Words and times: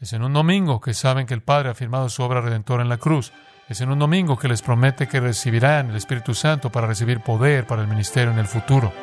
Es 0.00 0.14
en 0.14 0.22
un 0.22 0.32
domingo 0.32 0.80
que 0.80 0.94
saben 0.94 1.26
que 1.26 1.34
el 1.34 1.42
Padre 1.42 1.68
ha 1.68 1.74
firmado 1.74 2.08
su 2.08 2.22
obra 2.22 2.40
redentora 2.40 2.82
en 2.82 2.88
la 2.88 2.96
cruz. 2.96 3.34
Es 3.68 3.82
en 3.82 3.90
un 3.90 3.98
domingo 3.98 4.38
que 4.38 4.48
les 4.48 4.62
promete 4.62 5.06
que 5.06 5.20
recibirán 5.20 5.90
el 5.90 5.96
Espíritu 5.96 6.32
Santo 6.32 6.72
para 6.72 6.86
recibir 6.86 7.20
poder 7.20 7.66
para 7.66 7.82
el 7.82 7.88
ministerio 7.88 8.32
en 8.32 8.38
el 8.38 8.46
futuro. 8.46 8.94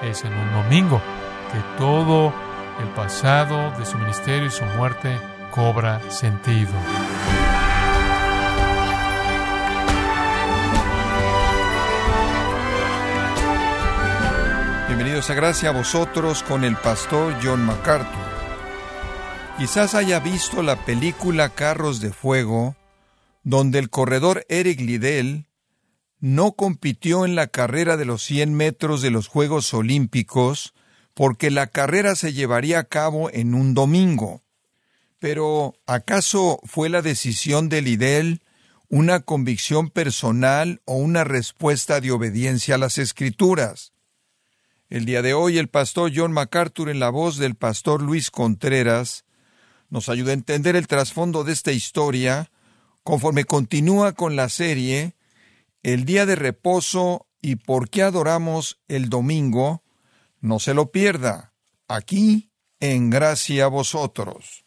Es 0.00 0.24
en 0.24 0.32
un 0.32 0.52
domingo 0.52 1.02
que 1.52 1.58
todo 1.76 2.32
el 2.80 2.88
pasado 2.90 3.76
de 3.76 3.84
su 3.84 3.98
ministerio 3.98 4.46
y 4.46 4.50
su 4.52 4.64
muerte 4.76 5.18
cobra 5.50 6.00
sentido. 6.08 6.70
Bienvenidos 14.86 15.28
a 15.30 15.34
Gracia 15.34 15.70
a 15.70 15.72
vosotros 15.72 16.44
con 16.44 16.62
el 16.62 16.76
pastor 16.76 17.34
John 17.42 17.66
MacArthur. 17.66 18.33
Quizás 19.58 19.94
haya 19.94 20.18
visto 20.18 20.64
la 20.64 20.84
película 20.84 21.48
Carros 21.48 22.00
de 22.00 22.12
Fuego, 22.12 22.74
donde 23.44 23.78
el 23.78 23.88
corredor 23.88 24.44
Eric 24.48 24.80
Liddell 24.80 25.46
no 26.18 26.52
compitió 26.52 27.24
en 27.24 27.36
la 27.36 27.46
carrera 27.46 27.96
de 27.96 28.04
los 28.04 28.24
100 28.24 28.52
metros 28.52 29.00
de 29.00 29.10
los 29.10 29.28
Juegos 29.28 29.72
Olímpicos 29.72 30.74
porque 31.14 31.52
la 31.52 31.68
carrera 31.68 32.16
se 32.16 32.32
llevaría 32.32 32.80
a 32.80 32.84
cabo 32.84 33.30
en 33.30 33.54
un 33.54 33.74
domingo. 33.74 34.42
Pero, 35.20 35.74
¿acaso 35.86 36.58
fue 36.64 36.88
la 36.88 37.00
decisión 37.00 37.68
de 37.68 37.80
Liddell 37.80 38.42
una 38.88 39.20
convicción 39.20 39.88
personal 39.88 40.82
o 40.84 40.96
una 40.96 41.22
respuesta 41.22 42.00
de 42.00 42.10
obediencia 42.10 42.74
a 42.74 42.78
las 42.78 42.98
Escrituras? 42.98 43.92
El 44.90 45.04
día 45.04 45.22
de 45.22 45.32
hoy 45.32 45.58
el 45.58 45.68
pastor 45.68 46.10
John 46.12 46.32
MacArthur 46.32 46.90
en 46.90 46.98
la 46.98 47.10
voz 47.10 47.36
del 47.36 47.54
pastor 47.54 48.02
Luis 48.02 48.32
Contreras 48.32 49.24
nos 49.94 50.08
ayuda 50.08 50.32
a 50.32 50.34
entender 50.34 50.74
el 50.74 50.88
trasfondo 50.88 51.44
de 51.44 51.52
esta 51.52 51.70
historia 51.70 52.50
conforme 53.04 53.44
continúa 53.44 54.12
con 54.12 54.34
la 54.34 54.48
serie 54.48 55.14
El 55.84 56.04
día 56.04 56.26
de 56.26 56.34
reposo 56.34 57.28
y 57.40 57.56
por 57.56 57.88
qué 57.88 58.02
adoramos 58.02 58.80
el 58.88 59.08
domingo. 59.08 59.84
No 60.40 60.58
se 60.58 60.74
lo 60.74 60.90
pierda, 60.90 61.52
aquí 61.86 62.50
en 62.80 63.08
gracia 63.08 63.66
a 63.66 63.68
vosotros. 63.68 64.64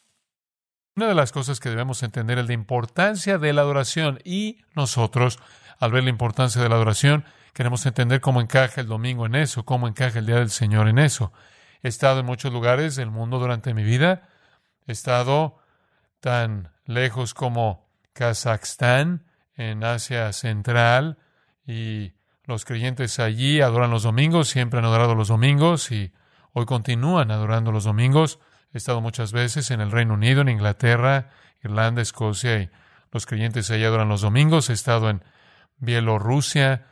Una 0.96 1.10
de 1.10 1.16
las 1.16 1.34
cosas 1.34 1.60
que 1.60 1.70
debemos 1.70 2.04
entender 2.04 2.38
es 2.38 2.48
la 2.48 2.54
importancia 2.54 3.38
de 3.38 3.52
la 3.52 3.64
adoración 3.64 4.20
y 4.24 4.60
nosotros, 4.76 5.40
al 5.78 5.92
ver 5.92 6.06
la 6.06 6.10
importancia 6.10 6.62
de 6.62 6.70
la 6.70 6.76
adoración, 6.76 7.26
queremos 7.54 7.86
entender 7.86 8.22
cómo 8.22 8.40
encaja 8.40 8.80
el 8.80 8.88
domingo 8.88 9.26
en 9.26 9.36
eso, 9.36 9.66
cómo 9.66 9.90
encaja 9.90 10.20
el 10.20 10.26
Día 10.26 10.38
del 10.38 10.52
Señor 10.52 10.88
en 10.88 11.00
eso. 11.00 11.34
He 11.84 11.90
estado 11.90 12.22
en 12.22 12.26
muchos 12.26 12.54
lugares 12.54 12.96
del 12.96 13.12
mundo 13.12 13.40
durante 13.40 13.74
mi 13.74 13.84
vida, 13.84 14.30
estado 14.92 15.58
tan 16.20 16.72
lejos 16.86 17.34
como 17.34 17.88
Kazajstán, 18.14 19.26
en 19.56 19.84
Asia 19.84 20.32
Central, 20.34 21.18
y 21.66 22.14
los 22.46 22.64
creyentes 22.64 23.20
allí 23.20 23.60
adoran 23.62 23.92
los 23.92 24.04
domingos, 24.04 24.48
siempre 24.48 24.80
han 24.80 24.86
adorado 24.86 25.16
los 25.16 25.28
domingos 25.28 25.92
y 25.92 26.14
hoy 26.54 26.66
continúan 26.66 27.32
adorando 27.32 27.72
los 27.72 27.84
domingos. 27.84 28.40
He 28.74 28.78
estado 28.78 29.02
muchas 29.02 29.32
veces 29.32 29.70
en 29.72 29.82
el 29.82 29.92
Reino 29.92 30.14
Unido, 30.14 30.42
en 30.42 30.50
Inglaterra, 30.50 31.32
Irlanda, 31.64 32.02
Escocia 32.02 32.62
y 32.62 32.70
los 33.12 33.26
creyentes 33.26 33.70
allí 33.72 33.84
adoran 33.84 34.10
los 34.10 34.22
domingos. 34.22 34.70
He 34.70 34.74
estado 34.74 35.10
en 35.10 35.24
Bielorrusia. 35.80 36.88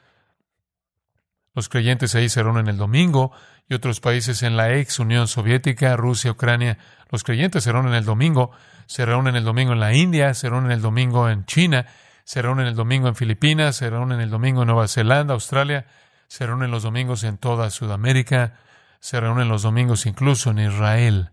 Los 1.55 1.69
creyentes 1.69 2.13
ahí 2.15 2.27
se 2.27 2.43
reúnen 2.43 2.67
el 2.67 2.77
domingo 2.77 3.31
y 3.67 3.73
otros 3.73 4.01
países 4.01 4.43
en 4.43 4.57
la 4.57 4.73
ex 4.73 4.99
Unión 4.99 5.27
Soviética, 5.27 5.95
Rusia, 5.95 6.31
Ucrania. 6.31 6.77
Los 7.09 7.23
creyentes 7.23 7.63
se 7.63 7.71
reúnen 7.71 7.93
el 7.93 8.03
domingo. 8.03 8.51
Se 8.87 9.05
reúnen 9.05 9.35
el 9.35 9.45
domingo 9.45 9.73
en 9.73 9.79
la 9.79 9.93
India, 9.93 10.33
se 10.33 10.49
reúnen 10.49 10.71
el 10.71 10.81
domingo 10.81 11.29
en 11.29 11.45
China, 11.45 11.87
se 12.23 12.41
reúnen 12.41 12.67
el 12.67 12.75
domingo 12.75 13.07
en 13.07 13.15
Filipinas, 13.15 13.77
se 13.77 13.89
reúnen 13.89 14.19
el 14.19 14.29
domingo 14.29 14.61
en 14.61 14.67
Nueva 14.67 14.87
Zelanda, 14.87 15.33
Australia, 15.33 15.87
se 16.27 16.45
reúnen 16.45 16.69
los 16.69 16.83
domingos 16.83 17.23
en 17.23 17.37
toda 17.37 17.71
Sudamérica, 17.71 18.59
se 18.99 19.19
reúnen 19.19 19.47
los 19.47 19.63
domingos 19.63 20.05
incluso 20.05 20.51
en 20.51 20.59
Israel. 20.59 21.31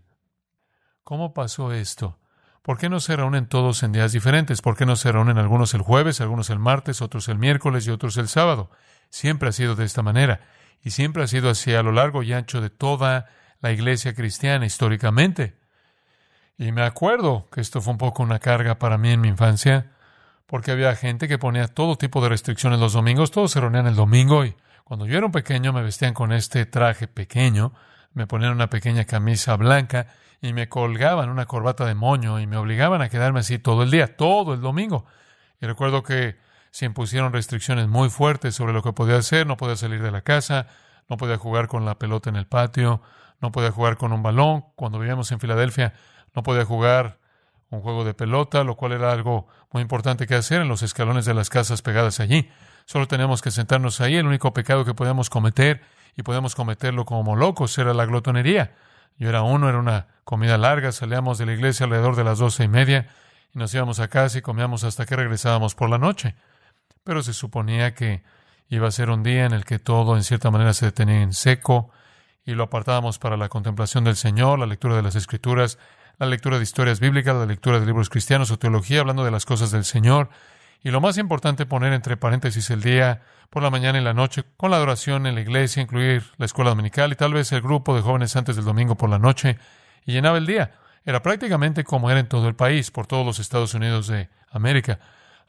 ¿Cómo 1.03 1.33
pasó 1.33 1.73
esto? 1.73 2.17
¿Por 2.61 2.77
qué 2.77 2.89
no 2.89 3.01
se 3.01 3.15
reúnen 3.15 3.47
todos 3.47 3.83
en 3.83 3.91
días 3.91 4.13
diferentes? 4.13 4.61
¿Por 4.61 4.77
qué 4.77 4.85
no 4.85 4.95
se 4.95 5.11
reúnen 5.11 5.37
algunos 5.37 5.73
el 5.73 5.81
jueves, 5.81 6.21
algunos 6.21 6.49
el 6.49 6.59
martes, 6.59 7.01
otros 7.01 7.27
el 7.27 7.37
miércoles 7.37 7.85
y 7.85 7.91
otros 7.91 8.15
el 8.17 8.29
sábado? 8.29 8.71
Siempre 9.13 9.49
ha 9.49 9.51
sido 9.51 9.75
de 9.75 9.85
esta 9.85 10.01
manera 10.01 10.39
y 10.81 10.89
siempre 10.89 11.21
ha 11.21 11.27
sido 11.27 11.51
así 11.51 11.71
a 11.75 11.83
lo 11.83 11.91
largo 11.91 12.23
y 12.23 12.33
ancho 12.33 12.61
de 12.61 12.71
toda 12.71 13.29
la 13.61 13.71
iglesia 13.71 14.15
cristiana 14.15 14.65
históricamente. 14.65 15.55
Y 16.57 16.71
me 16.71 16.81
acuerdo 16.81 17.47
que 17.51 17.61
esto 17.61 17.79
fue 17.79 17.91
un 17.91 17.99
poco 17.99 18.23
una 18.23 18.39
carga 18.39 18.79
para 18.79 18.97
mí 18.97 19.11
en 19.11 19.21
mi 19.21 19.27
infancia, 19.27 19.91
porque 20.47 20.71
había 20.71 20.95
gente 20.95 21.27
que 21.27 21.37
ponía 21.37 21.67
todo 21.67 21.95
tipo 21.95 22.23
de 22.23 22.29
restricciones 22.29 22.79
los 22.79 22.93
domingos, 22.93 23.29
todos 23.29 23.51
se 23.51 23.61
reunían 23.61 23.85
el 23.85 23.95
domingo 23.95 24.45
y 24.45 24.55
cuando 24.83 25.05
yo 25.05 25.15
era 25.15 25.27
un 25.27 25.31
pequeño 25.31 25.73
me 25.73 25.83
vestían 25.83 26.15
con 26.15 26.31
este 26.31 26.65
traje 26.65 27.07
pequeño, 27.07 27.71
me 28.13 28.25
ponían 28.25 28.53
una 28.53 28.71
pequeña 28.71 29.05
camisa 29.05 29.55
blanca 29.57 30.07
y 30.41 30.53
me 30.53 30.69
colgaban 30.69 31.29
una 31.29 31.45
corbata 31.45 31.85
de 31.85 31.93
moño 31.93 32.39
y 32.39 32.47
me 32.47 32.57
obligaban 32.57 33.03
a 33.03 33.09
quedarme 33.09 33.41
así 33.41 33.59
todo 33.59 33.83
el 33.83 33.91
día, 33.91 34.17
todo 34.17 34.55
el 34.55 34.61
domingo. 34.61 35.05
Y 35.61 35.67
recuerdo 35.67 36.01
que 36.01 36.35
se 36.73 36.85
impusieron 36.85 37.33
restricciones 37.33 37.87
muy 37.87 38.09
fuertes 38.09 38.55
sobre 38.55 38.73
lo 38.73 38.81
que 38.81 38.93
podía 38.93 39.17
hacer, 39.17 39.45
no 39.45 39.57
podía 39.57 39.75
salir 39.75 40.01
de 40.01 40.09
la 40.09 40.21
casa, 40.21 40.65
no 41.07 41.17
podía 41.17 41.37
jugar 41.37 41.67
con 41.67 41.85
la 41.85 41.99
pelota 41.99 42.31
en 42.31 42.35
el 42.35 42.47
patio, 42.47 42.99
no 43.39 43.51
podía 43.51 43.69
jugar 43.69 43.95
con 43.95 44.11
un 44.11 44.23
balón. 44.23 44.65
Cuando 44.75 44.97
vivíamos 44.97 45.31
en 45.31 45.39
Filadelfia, 45.39 45.93
no 46.33 46.41
podía 46.41 46.65
jugar 46.65 47.19
un 47.69 47.81
juego 47.81 48.03
de 48.03 48.15
pelota, 48.15 48.63
lo 48.63 48.75
cual 48.75 48.93
era 48.93 49.11
algo 49.11 49.47
muy 49.71 49.83
importante 49.83 50.25
que 50.25 50.33
hacer 50.33 50.63
en 50.63 50.67
los 50.67 50.81
escalones 50.81 51.25
de 51.25 51.35
las 51.35 51.51
casas 51.51 51.83
pegadas 51.83 52.19
allí. 52.19 52.49
Solo 52.85 53.07
teníamos 53.07 53.43
que 53.43 53.51
sentarnos 53.51 54.01
ahí. 54.01 54.15
El 54.15 54.25
único 54.25 54.51
pecado 54.51 54.83
que 54.83 54.95
podíamos 54.95 55.29
cometer, 55.29 55.81
y 56.15 56.23
podíamos 56.23 56.55
cometerlo 56.55 57.05
como 57.05 57.35
locos, 57.35 57.77
era 57.77 57.93
la 57.93 58.07
glotonería. 58.07 58.73
Yo 59.19 59.29
era 59.29 59.43
uno, 59.43 59.69
era 59.69 59.77
una 59.77 60.07
comida 60.23 60.57
larga, 60.57 60.91
salíamos 60.91 61.37
de 61.37 61.45
la 61.45 61.53
iglesia 61.53 61.83
alrededor 61.83 62.15
de 62.15 62.23
las 62.23 62.39
doce 62.39 62.63
y 62.63 62.67
media 62.67 63.09
y 63.53 63.59
nos 63.59 63.71
íbamos 63.75 63.99
a 63.99 64.07
casa 64.07 64.39
y 64.39 64.41
comíamos 64.41 64.83
hasta 64.83 65.05
que 65.05 65.15
regresábamos 65.15 65.75
por 65.75 65.87
la 65.87 65.99
noche. 65.99 66.33
Pero 67.03 67.21
se 67.21 67.33
suponía 67.33 67.93
que 67.93 68.23
iba 68.69 68.87
a 68.87 68.91
ser 68.91 69.09
un 69.09 69.23
día 69.23 69.45
en 69.45 69.53
el 69.53 69.65
que 69.65 69.79
todo 69.79 70.15
en 70.15 70.23
cierta 70.23 70.51
manera 70.51 70.73
se 70.73 70.85
detenía 70.85 71.21
en 71.21 71.33
seco 71.33 71.91
y 72.45 72.53
lo 72.53 72.63
apartábamos 72.63 73.19
para 73.19 73.37
la 73.37 73.49
contemplación 73.49 74.03
del 74.03 74.15
Señor, 74.15 74.59
la 74.59 74.65
lectura 74.65 74.95
de 74.95 75.01
las 75.01 75.15
Escrituras, 75.15 75.77
la 76.17 76.27
lectura 76.27 76.57
de 76.57 76.63
historias 76.63 76.99
bíblicas, 76.99 77.35
la 77.35 77.45
lectura 77.45 77.79
de 77.79 77.85
libros 77.85 78.09
cristianos 78.09 78.51
o 78.51 78.59
teología, 78.59 79.01
hablando 79.01 79.23
de 79.23 79.31
las 79.31 79.45
cosas 79.45 79.71
del 79.71 79.83
Señor. 79.83 80.29
Y 80.81 80.91
lo 80.91 81.01
más 81.01 81.17
importante, 81.17 81.65
poner 81.65 81.93
entre 81.93 82.17
paréntesis 82.17 82.69
el 82.69 82.81
día 82.81 83.21
por 83.49 83.63
la 83.63 83.69
mañana 83.69 83.99
y 83.99 84.03
la 84.03 84.13
noche, 84.13 84.43
con 84.57 84.71
la 84.71 84.77
adoración 84.77 85.27
en 85.27 85.35
la 85.35 85.41
iglesia, 85.41 85.81
incluir 85.81 86.23
la 86.37 86.45
escuela 86.45 86.71
dominical 86.71 87.11
y 87.11 87.15
tal 87.15 87.33
vez 87.33 87.51
el 87.51 87.61
grupo 87.61 87.95
de 87.95 88.01
jóvenes 88.01 88.35
antes 88.35 88.55
del 88.55 88.65
domingo 88.65 88.95
por 88.95 89.09
la 89.09 89.19
noche, 89.19 89.57
y 90.05 90.11
llenaba 90.11 90.37
el 90.37 90.45
día. 90.45 90.71
Era 91.05 91.21
prácticamente 91.21 91.83
como 91.83 92.09
era 92.09 92.19
en 92.19 92.27
todo 92.27 92.47
el 92.47 92.55
país, 92.55 92.91
por 92.91 93.07
todos 93.07 93.25
los 93.25 93.39
Estados 93.39 93.73
Unidos 93.73 94.07
de 94.07 94.29
América. 94.51 94.99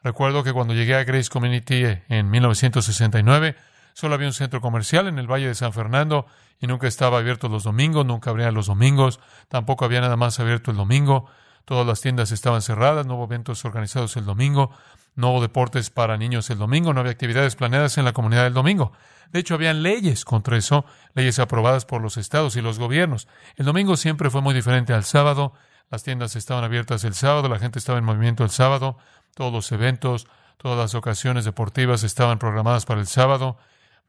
Recuerdo 0.05 0.45
que 0.45 0.53
cuando 0.53 0.75
llegué 0.75 0.95
a 0.95 1.05
Grace 1.05 1.31
Community 1.31 1.87
en 2.11 2.31
1969, 2.31 3.57
solo 3.95 4.15
había 4.15 4.27
un 4.27 4.35
centro 4.35 4.61
comercial 4.61 5.09
en 5.09 5.19
el 5.19 5.27
Valle 5.27 5.47
de 5.47 5.55
San 5.55 5.73
Fernando 5.73 6.27
y 6.61 6.67
nunca 6.67 6.87
estaba 6.87 7.17
abierto 7.17 7.49
los 7.49 7.65
domingos, 7.65 8.05
nunca 8.05 8.29
abría 8.29 8.51
los 8.51 8.67
domingos, 8.67 9.19
tampoco 9.49 9.87
había 9.87 10.03
nada 10.03 10.17
más 10.17 10.39
abierto 10.41 10.71
el 10.71 10.77
domingo, 10.77 11.27
todas 11.65 11.87
las 11.87 12.03
tiendas 12.03 12.33
estaban 12.33 12.61
cerradas, 12.61 13.07
no 13.07 13.15
hubo 13.15 13.25
eventos 13.25 13.65
organizados 13.65 14.19
el 14.19 14.27
domingo, 14.27 14.71
no 15.15 15.31
hubo 15.31 15.41
deportes 15.41 15.89
para 15.89 16.19
niños 16.19 16.51
el 16.51 16.59
domingo, 16.59 16.93
no 16.93 17.01
había 17.01 17.13
actividades 17.13 17.57
planeadas 17.57 17.97
en 17.97 18.05
la 18.05 18.13
comunidad 18.13 18.47
el 18.47 18.53
domingo. 18.53 18.93
De 19.33 19.41
hecho, 19.41 19.55
habían 19.55 19.83
leyes 19.83 20.27
contra 20.27 20.59
eso, 20.59 20.85
leyes 21.15 21.39
aprobadas 21.39 21.87
por 21.87 22.03
los 22.03 22.19
estados 22.19 22.57
y 22.57 22.61
los 22.61 22.79
gobiernos. 22.79 23.27
El 23.57 23.65
domingo 23.65 23.97
siempre 23.97 24.29
fue 24.29 24.43
muy 24.43 24.53
diferente 24.53 24.93
al 24.93 25.05
sábado, 25.05 25.55
las 25.91 26.03
tiendas 26.03 26.37
estaban 26.37 26.63
abiertas 26.63 27.05
el 27.05 27.15
sábado, 27.15 27.49
la 27.49 27.59
gente 27.59 27.79
estaba 27.79 27.99
en 27.99 28.05
movimiento 28.05 28.45
el 28.45 28.51
sábado, 28.51 28.99
todos 29.35 29.53
los 29.53 29.71
eventos, 29.73 30.27
todas 30.57 30.79
las 30.79 30.95
ocasiones 30.95 31.45
deportivas 31.45 32.03
estaban 32.03 32.39
programadas 32.39 32.87
para 32.87 33.01
el 33.01 33.07
sábado, 33.07 33.59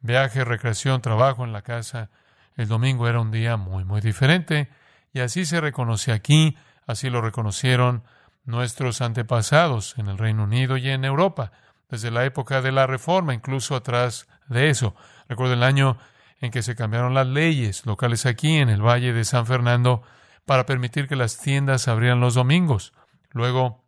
viaje, 0.01 0.43
recreación, 0.43 1.01
trabajo 1.01 1.43
en 1.43 1.53
la 1.53 1.61
casa. 1.61 2.09
El 2.55 2.67
domingo 2.67 3.07
era 3.07 3.19
un 3.19 3.31
día 3.31 3.57
muy, 3.57 3.83
muy 3.83 4.01
diferente 4.01 4.69
y 5.13 5.19
así 5.19 5.45
se 5.45 5.61
reconoce 5.61 6.11
aquí, 6.11 6.57
así 6.87 7.09
lo 7.09 7.21
reconocieron 7.21 8.03
nuestros 8.45 9.01
antepasados 9.01 9.97
en 9.97 10.07
el 10.07 10.17
Reino 10.17 10.43
Unido 10.43 10.77
y 10.77 10.89
en 10.89 11.03
Europa, 11.03 11.51
desde 11.89 12.11
la 12.11 12.25
época 12.25 12.61
de 12.61 12.71
la 12.71 12.87
Reforma, 12.87 13.33
incluso 13.33 13.75
atrás 13.75 14.27
de 14.47 14.69
eso. 14.69 14.95
Recuerdo 15.27 15.53
el 15.53 15.63
año 15.63 15.97
en 16.41 16.51
que 16.51 16.61
se 16.61 16.75
cambiaron 16.75 17.13
las 17.13 17.27
leyes 17.27 17.85
locales 17.85 18.25
aquí 18.25 18.57
en 18.57 18.69
el 18.69 18.81
Valle 18.81 19.13
de 19.13 19.25
San 19.25 19.45
Fernando 19.45 20.03
para 20.45 20.65
permitir 20.65 21.07
que 21.07 21.15
las 21.15 21.39
tiendas 21.39 21.87
abrieran 21.87 22.19
los 22.19 22.35
domingos. 22.35 22.93
Luego, 23.31 23.84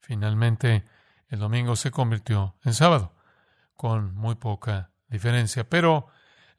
finalmente, 0.00 0.84
el 1.28 1.38
domingo 1.38 1.76
se 1.76 1.90
convirtió 1.90 2.56
en 2.64 2.74
sábado, 2.74 3.14
con 3.74 4.14
muy 4.14 4.34
poca 4.34 4.90
diferencia. 5.08 5.68
Pero 5.68 6.08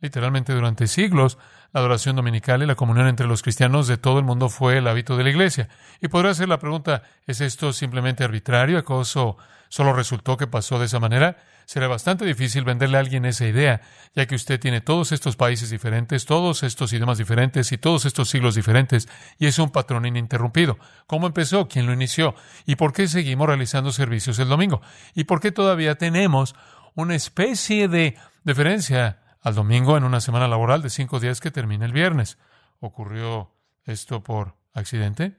Literalmente 0.02 0.54
durante 0.54 0.88
siglos, 0.88 1.38
la 1.72 1.80
adoración 1.80 2.16
dominical 2.16 2.64
y 2.64 2.66
la 2.66 2.74
comunión 2.74 3.08
entre 3.08 3.28
los 3.28 3.44
cristianos 3.44 3.88
de 3.88 3.98
todo 3.98 4.18
el 4.18 4.26
mundo 4.26 4.50
fue 4.50 4.80
el 4.80 4.88
hábito 4.88 5.16
de 5.16 5.24
la 5.24 5.30
iglesia. 5.30 5.70
Y 6.02 6.08
podría 6.08 6.34
ser 6.34 6.50
la 6.50 6.58
pregunta, 6.58 7.04
¿es 7.28 7.40
esto 7.40 7.72
simplemente 7.72 8.24
arbitrario? 8.24 8.80
¿Acaso 8.80 9.38
solo 9.70 9.94
resultó 9.94 10.38
que 10.38 10.48
pasó 10.48 10.80
de 10.80 10.86
esa 10.86 11.00
manera? 11.00 11.38
Será 11.72 11.88
bastante 11.88 12.26
difícil 12.26 12.66
venderle 12.66 12.98
a 12.98 13.00
alguien 13.00 13.24
esa 13.24 13.48
idea, 13.48 13.80
ya 14.14 14.26
que 14.26 14.36
usted 14.36 14.60
tiene 14.60 14.82
todos 14.82 15.14
estos 15.14 15.38
países 15.38 15.70
diferentes, 15.70 16.26
todos 16.26 16.64
estos 16.64 16.92
idiomas 16.92 17.18
diferentes 17.18 17.72
y 17.72 17.78
todos 17.78 18.04
estos 18.04 18.30
siglos 18.30 18.56
diferentes, 18.56 19.08
y 19.40 19.46
es 19.46 19.58
un 19.58 19.70
patrón 19.70 20.06
ininterrumpido. 20.06 20.78
¿Cómo 21.08 21.28
empezó? 21.28 21.70
¿Quién 21.70 21.86
lo 21.86 21.94
inició? 21.94 22.36
¿Y 22.66 22.76
por 22.76 22.92
qué 22.92 23.08
seguimos 23.08 23.48
realizando 23.48 23.94
servicios 23.94 24.38
el 24.40 24.50
domingo? 24.50 24.82
¿Y 25.16 25.24
por 25.24 25.40
qué 25.40 25.54
todavía 25.54 25.96
tenemos 25.96 26.56
una 26.94 27.16
especie 27.16 27.88
de 27.88 28.18
deferencia 28.44 29.22
al 29.40 29.56
domingo 29.56 29.96
en 29.96 30.04
una 30.04 30.20
semana 30.20 30.50
laboral 30.50 30.82
de 30.82 30.90
cinco 30.90 31.22
días 31.22 31.40
que 31.40 31.52
termina 31.52 31.86
el 31.86 31.94
viernes. 31.94 32.38
¿Ocurrió 32.82 33.56
esto 33.86 34.22
por 34.22 34.58
accidente? 34.74 35.38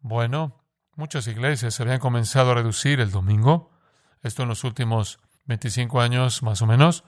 Bueno, 0.00 0.64
muchas 0.96 1.28
iglesias 1.28 1.78
habían 1.78 2.00
comenzado 2.00 2.50
a 2.50 2.54
reducir 2.56 2.98
el 2.98 3.12
domingo. 3.12 3.77
Esto 4.22 4.42
en 4.42 4.48
los 4.48 4.64
últimos 4.64 5.18
25 5.46 6.00
años 6.00 6.42
más 6.42 6.62
o 6.62 6.66
menos. 6.66 7.04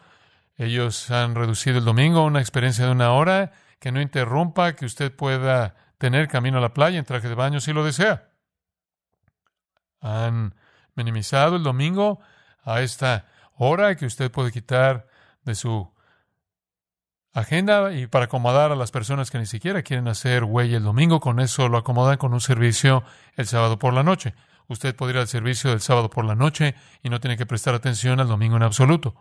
Ellos 0.57 1.11
han 1.11 1.35
reducido 1.35 1.79
el 1.79 1.85
domingo 1.85 2.21
a 2.21 2.25
una 2.25 2.41
experiencia 2.41 2.87
de 2.87 2.93
una 2.93 3.13
hora 3.13 3.53
que 3.79 3.93
no 3.93 4.01
interrumpa 4.01 4.75
que 4.75 4.85
usted 4.85 5.15
pueda 5.15 5.75
tener 5.99 6.29
camino 6.29 6.59
a 6.59 6.61
la 6.61 6.75
playa 6.75 6.99
en 6.99 7.05
traje 7.05 7.29
de 7.29 7.35
baño 7.35 7.61
si 7.61 7.73
lo 7.73 7.85
desea. 7.85 8.29
Han 10.01 10.55
minimizado 10.95 11.57
el 11.57 11.63
domingo 11.63 12.21
a 12.63 12.81
esta 12.83 13.27
hora 13.57 13.95
que 13.97 14.07
usted 14.07 14.31
puede 14.31 14.53
quitar 14.53 15.07
de 15.45 15.55
su 15.55 15.91
agenda 17.33 17.93
y 17.93 18.07
para 18.07 18.25
acomodar 18.27 18.73
a 18.73 18.77
las 18.77 18.91
personas 18.91 19.31
que 19.31 19.39
ni 19.39 19.47
siquiera 19.47 19.83
quieren 19.83 20.09
hacer 20.09 20.45
huella 20.45 20.79
el 20.79 20.85
domingo, 20.85 21.21
con 21.21 21.41
eso 21.41 21.69
lo 21.69 21.79
acomodan 21.79 22.19
con 22.19 22.33
un 22.33 22.41
servicio 22.41 23.05
el 23.37 23.47
sábado 23.47 23.79
por 23.79 23.95
la 23.95 24.03
noche. 24.03 24.35
Usted 24.71 24.95
puede 24.95 25.15
ir 25.15 25.19
al 25.19 25.27
servicio 25.27 25.71
del 25.71 25.81
sábado 25.81 26.11
por 26.11 26.25
la 26.25 26.37
noche 26.37 26.77
y 27.03 27.11
no 27.11 27.19
tiene 27.19 27.37
que 27.37 27.45
prestar 27.45 27.75
atención 27.75 28.21
al 28.21 28.29
domingo 28.29 28.57
en 28.57 28.63
absoluto. 28.63 29.17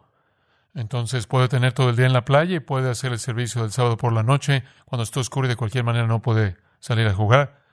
Entonces 0.75 1.25
puede 1.25 1.48
tener 1.48 1.74
todo 1.74 1.90
el 1.90 1.96
día 1.96 2.06
en 2.06 2.13
la 2.13 2.24
playa 2.24 2.57
y 2.57 2.60
puede 2.60 2.92
hacer 2.92 3.13
el 3.13 3.18
servicio 3.18 3.63
del 3.63 3.72
sábado 3.72 3.98
por 3.98 4.13
la 4.13 4.22
noche 4.22 4.63
cuando 4.86 5.01
está 5.01 5.22
oscuro 5.22 5.48
y 5.48 5.50
de 5.50 5.56
cualquier 5.56 5.84
manera 5.84 6.06
no 6.06 6.22
puede 6.22 6.56
salir 6.80 7.07
a 7.07 7.16
jugar. 7.16 7.63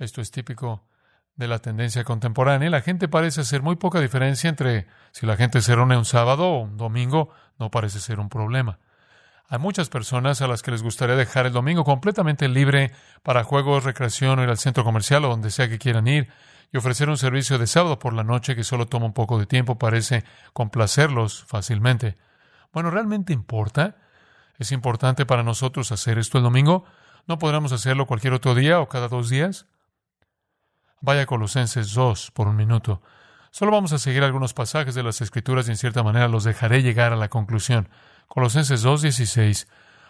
Esto 0.00 0.20
es 0.20 0.32
típico 0.32 0.82
de 1.36 1.46
la 1.46 1.60
tendencia 1.60 2.02
contemporánea. 2.02 2.68
La 2.70 2.80
gente 2.80 3.06
parece 3.06 3.42
hacer 3.42 3.62
muy 3.62 3.76
poca 3.76 4.00
diferencia 4.00 4.50
entre 4.50 4.88
si 5.12 5.24
la 5.24 5.36
gente 5.36 5.60
se 5.60 5.76
reúne 5.76 5.96
un 5.96 6.04
sábado 6.04 6.48
o 6.48 6.62
un 6.62 6.76
domingo, 6.76 7.30
no 7.56 7.70
parece 7.70 8.00
ser 8.00 8.18
un 8.18 8.30
problema. 8.30 8.80
Hay 9.48 9.60
muchas 9.60 9.88
personas 9.90 10.42
a 10.42 10.48
las 10.48 10.62
que 10.62 10.72
les 10.72 10.82
gustaría 10.82 11.14
dejar 11.14 11.46
el 11.46 11.52
domingo 11.52 11.84
completamente 11.84 12.48
libre 12.48 12.90
para 13.22 13.44
juegos, 13.44 13.84
recreación 13.84 14.40
o 14.40 14.42
ir 14.42 14.50
al 14.50 14.58
centro 14.58 14.82
comercial 14.82 15.24
o 15.24 15.28
donde 15.28 15.52
sea 15.52 15.68
que 15.68 15.78
quieran 15.78 16.08
ir 16.08 16.28
y 16.70 16.76
ofrecer 16.76 17.08
un 17.08 17.16
servicio 17.16 17.58
de 17.58 17.66
sábado 17.66 17.98
por 17.98 18.12
la 18.12 18.24
noche 18.24 18.54
que 18.54 18.64
solo 18.64 18.86
toma 18.86 19.06
un 19.06 19.12
poco 19.12 19.38
de 19.38 19.46
tiempo 19.46 19.78
parece 19.78 20.24
complacerlos 20.52 21.44
fácilmente. 21.46 22.16
Bueno, 22.72 22.90
¿realmente 22.90 23.32
importa? 23.32 23.96
¿Es 24.58 24.72
importante 24.72 25.26
para 25.26 25.42
nosotros 25.42 25.92
hacer 25.92 26.18
esto 26.18 26.38
el 26.38 26.44
domingo? 26.44 26.84
¿No 27.26 27.38
podremos 27.38 27.72
hacerlo 27.72 28.06
cualquier 28.06 28.32
otro 28.32 28.54
día 28.54 28.80
o 28.80 28.88
cada 28.88 29.08
dos 29.08 29.28
días? 29.28 29.66
Vaya 31.00 31.26
Colosenses 31.26 31.94
2 31.94 32.30
por 32.30 32.48
un 32.48 32.56
minuto. 32.56 33.02
Solo 33.50 33.72
vamos 33.72 33.92
a 33.92 33.98
seguir 33.98 34.22
algunos 34.22 34.54
pasajes 34.54 34.94
de 34.94 35.02
las 35.02 35.20
Escrituras 35.20 35.68
y 35.68 35.72
en 35.72 35.76
cierta 35.76 36.02
manera 36.02 36.28
los 36.28 36.44
dejaré 36.44 36.82
llegar 36.82 37.12
a 37.12 37.16
la 37.16 37.28
conclusión. 37.28 37.88
Colosenses 38.28 38.84
2.16. 38.84 39.66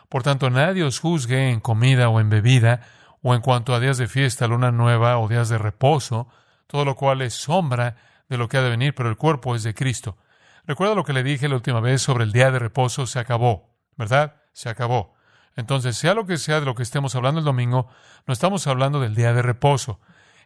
Por 0.08 0.22
tanto, 0.22 0.50
nadie 0.50 0.84
os 0.84 1.00
juzgue 1.00 1.50
en 1.50 1.60
comida 1.60 2.08
o 2.08 2.20
en 2.20 2.30
bebida, 2.30 2.82
o 3.22 3.34
en 3.34 3.40
cuanto 3.40 3.74
a 3.74 3.80
días 3.80 3.98
de 3.98 4.06
fiesta, 4.06 4.46
luna 4.46 4.70
nueva 4.70 5.18
o 5.18 5.28
días 5.28 5.48
de 5.48 5.58
reposo, 5.58 6.28
todo 6.72 6.86
lo 6.86 6.96
cual 6.96 7.20
es 7.20 7.34
sombra 7.34 7.96
de 8.30 8.38
lo 8.38 8.48
que 8.48 8.56
ha 8.56 8.62
de 8.62 8.70
venir, 8.70 8.94
pero 8.94 9.10
el 9.10 9.18
cuerpo 9.18 9.54
es 9.54 9.62
de 9.62 9.74
Cristo. 9.74 10.16
Recuerda 10.64 10.94
lo 10.94 11.04
que 11.04 11.12
le 11.12 11.22
dije 11.22 11.46
la 11.46 11.56
última 11.56 11.80
vez 11.80 12.00
sobre 12.00 12.24
el 12.24 12.32
día 12.32 12.50
de 12.50 12.58
reposo, 12.58 13.06
se 13.06 13.18
acabó, 13.18 13.76
¿verdad? 13.98 14.40
Se 14.54 14.70
acabó. 14.70 15.14
Entonces, 15.54 15.98
sea 15.98 16.14
lo 16.14 16.24
que 16.24 16.38
sea 16.38 16.60
de 16.60 16.64
lo 16.64 16.74
que 16.74 16.82
estemos 16.82 17.14
hablando 17.14 17.40
el 17.40 17.44
domingo, 17.44 17.90
no 18.26 18.32
estamos 18.32 18.66
hablando 18.66 19.00
del 19.00 19.14
día 19.14 19.34
de 19.34 19.42
reposo. 19.42 20.00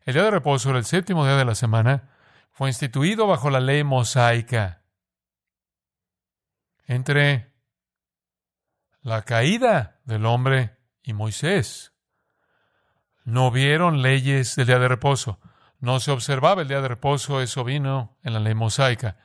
El 0.04 0.14
día 0.14 0.24
de 0.24 0.32
reposo 0.32 0.70
era 0.70 0.80
el 0.80 0.84
séptimo 0.84 1.24
día 1.24 1.36
de 1.36 1.44
la 1.44 1.54
semana. 1.54 2.10
Fue 2.50 2.68
instituido 2.70 3.28
bajo 3.28 3.48
la 3.48 3.60
ley 3.60 3.84
mosaica. 3.84 4.82
Entre 6.86 7.54
la 9.00 9.22
caída 9.22 10.00
del 10.02 10.26
hombre 10.26 10.76
y 11.04 11.12
Moisés. 11.12 11.92
No 13.22 13.52
vieron 13.52 14.02
leyes 14.02 14.56
del 14.56 14.66
día 14.66 14.80
de 14.80 14.88
reposo. 14.88 15.38
No 15.86 16.00
se 16.00 16.10
observaba 16.10 16.60
el 16.60 16.68
día 16.68 16.82
de 16.82 16.88
reposo. 16.88 17.40
Eso 17.40 17.64
vino 17.64 18.18
en 18.22 18.34
la 18.34 18.40
ley 18.40 18.54
mosaica. 18.54 19.16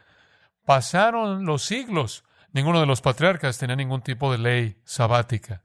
Pasaron 0.64 1.46
los 1.46 1.64
siglos. 1.64 2.24
Ninguno 2.54 2.80
de 2.80 2.86
los 2.86 3.02
patriarcas 3.02 3.58
tenía 3.58 3.76
ningún 3.76 4.02
tipo 4.02 4.32
de 4.32 4.38
ley 4.38 4.82
sabática. 4.86 5.64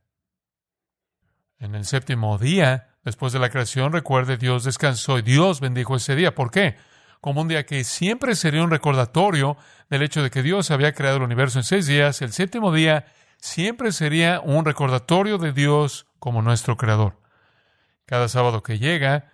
En 1.58 1.74
el 1.74 1.84
séptimo 1.84 2.38
día, 2.38 2.96
Después 3.06 3.32
de 3.32 3.38
la 3.38 3.50
creación, 3.50 3.92
recuerde, 3.92 4.36
Dios 4.36 4.64
descansó 4.64 5.16
y 5.16 5.22
Dios 5.22 5.60
bendijo 5.60 5.94
ese 5.94 6.16
día. 6.16 6.34
¿Por 6.34 6.50
qué? 6.50 6.74
Como 7.20 7.40
un 7.40 7.46
día 7.46 7.64
que 7.64 7.84
siempre 7.84 8.34
sería 8.34 8.64
un 8.64 8.70
recordatorio 8.72 9.56
del 9.88 10.02
hecho 10.02 10.24
de 10.24 10.30
que 10.30 10.42
Dios 10.42 10.72
había 10.72 10.92
creado 10.92 11.18
el 11.18 11.22
universo 11.22 11.60
en 11.60 11.64
seis 11.64 11.86
días, 11.86 12.20
el 12.20 12.32
séptimo 12.32 12.72
día 12.72 13.06
siempre 13.38 13.92
sería 13.92 14.40
un 14.40 14.64
recordatorio 14.64 15.38
de 15.38 15.52
Dios 15.52 16.08
como 16.18 16.42
nuestro 16.42 16.76
creador. 16.76 17.22
Cada 18.06 18.26
sábado 18.26 18.64
que 18.64 18.80
llega, 18.80 19.30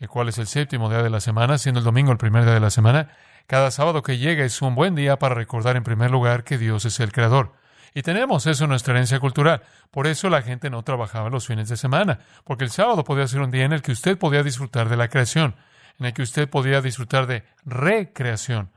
el 0.00 0.08
cual 0.08 0.28
es 0.28 0.38
el 0.38 0.46
séptimo 0.46 0.88
día 0.88 1.02
de 1.02 1.10
la 1.10 1.20
semana, 1.20 1.58
siendo 1.58 1.78
el 1.78 1.84
domingo 1.84 2.10
el 2.10 2.18
primer 2.18 2.44
día 2.44 2.54
de 2.54 2.60
la 2.60 2.70
semana, 2.70 3.10
cada 3.46 3.70
sábado 3.70 4.02
que 4.02 4.18
llega 4.18 4.44
es 4.44 4.62
un 4.62 4.74
buen 4.74 4.94
día 4.94 5.18
para 5.18 5.34
recordar 5.34 5.76
en 5.76 5.84
primer 5.84 6.10
lugar 6.10 6.42
que 6.42 6.58
Dios 6.58 6.84
es 6.86 6.98
el 7.00 7.12
creador. 7.12 7.52
Y 7.94 8.02
tenemos 8.02 8.46
eso 8.46 8.64
en 8.64 8.70
nuestra 8.70 8.94
herencia 8.94 9.20
cultural. 9.20 9.62
Por 9.90 10.06
eso 10.06 10.30
la 10.30 10.42
gente 10.42 10.70
no 10.70 10.82
trabajaba 10.82 11.28
los 11.28 11.46
fines 11.46 11.68
de 11.68 11.76
semana, 11.76 12.20
porque 12.44 12.64
el 12.64 12.70
sábado 12.70 13.04
podía 13.04 13.26
ser 13.28 13.40
un 13.40 13.50
día 13.50 13.64
en 13.64 13.72
el 13.72 13.82
que 13.82 13.92
usted 13.92 14.16
podía 14.16 14.42
disfrutar 14.42 14.88
de 14.88 14.96
la 14.96 15.08
creación, 15.08 15.56
en 15.98 16.06
el 16.06 16.14
que 16.14 16.22
usted 16.22 16.48
podía 16.48 16.80
disfrutar 16.80 17.26
de 17.26 17.44
recreación. 17.64 18.70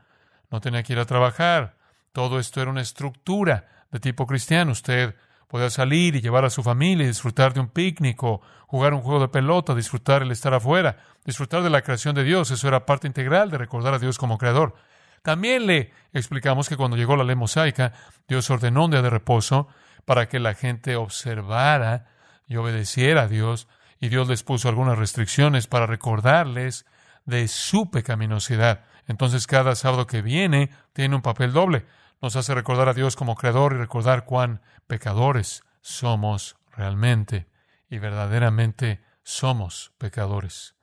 No 0.50 0.60
tenía 0.60 0.82
que 0.82 0.92
ir 0.92 0.98
a 0.98 1.06
trabajar. 1.06 1.76
Todo 2.12 2.38
esto 2.38 2.60
era 2.60 2.70
una 2.70 2.82
estructura 2.82 3.68
de 3.90 4.00
tipo 4.00 4.26
cristiano. 4.26 4.72
Usted 4.72 5.14
podía 5.48 5.70
salir 5.70 6.16
y 6.16 6.20
llevar 6.20 6.44
a 6.44 6.50
su 6.50 6.62
familia 6.62 7.04
y 7.04 7.08
disfrutar 7.08 7.52
de 7.54 7.60
un 7.60 7.68
picnic 7.68 8.22
o 8.22 8.40
jugar 8.66 8.94
un 8.94 9.02
juego 9.02 9.20
de 9.20 9.28
pelota, 9.28 9.74
disfrutar 9.74 10.22
el 10.22 10.30
estar 10.30 10.54
afuera, 10.54 10.96
disfrutar 11.24 11.62
de 11.62 11.70
la 11.70 11.82
creación 11.82 12.14
de 12.14 12.24
Dios. 12.24 12.50
Eso 12.50 12.68
era 12.68 12.86
parte 12.86 13.06
integral 13.06 13.50
de 13.50 13.58
recordar 13.58 13.94
a 13.94 13.98
Dios 13.98 14.18
como 14.18 14.38
creador. 14.38 14.74
También 15.22 15.66
le 15.66 15.92
explicamos 16.12 16.68
que 16.68 16.76
cuando 16.76 16.96
llegó 16.96 17.16
la 17.16 17.24
ley 17.24 17.36
mosaica, 17.36 17.92
Dios 18.28 18.50
ordenó 18.50 18.84
un 18.84 18.90
día 18.90 19.02
de 19.02 19.10
reposo 19.10 19.68
para 20.04 20.28
que 20.28 20.38
la 20.38 20.54
gente 20.54 20.96
observara 20.96 22.06
y 22.46 22.56
obedeciera 22.56 23.22
a 23.22 23.28
Dios, 23.28 23.68
y 24.00 24.08
Dios 24.08 24.28
les 24.28 24.42
puso 24.42 24.68
algunas 24.68 24.98
restricciones 24.98 25.66
para 25.66 25.86
recordarles 25.86 26.84
de 27.24 27.48
su 27.48 27.90
pecaminosidad. 27.90 28.84
Entonces 29.06 29.46
cada 29.46 29.74
sábado 29.76 30.06
que 30.06 30.20
viene 30.20 30.70
tiene 30.92 31.16
un 31.16 31.22
papel 31.22 31.52
doble. 31.52 31.86
Nos 32.24 32.36
hace 32.36 32.54
recordar 32.54 32.88
a 32.88 32.94
Dios 32.94 33.16
como 33.16 33.34
creador 33.34 33.74
y 33.74 33.76
recordar 33.76 34.24
cuán 34.24 34.62
pecadores 34.86 35.62
somos 35.82 36.56
realmente 36.74 37.50
y 37.90 37.98
verdaderamente 37.98 39.02
somos 39.22 39.92
pecadores. 39.98 40.74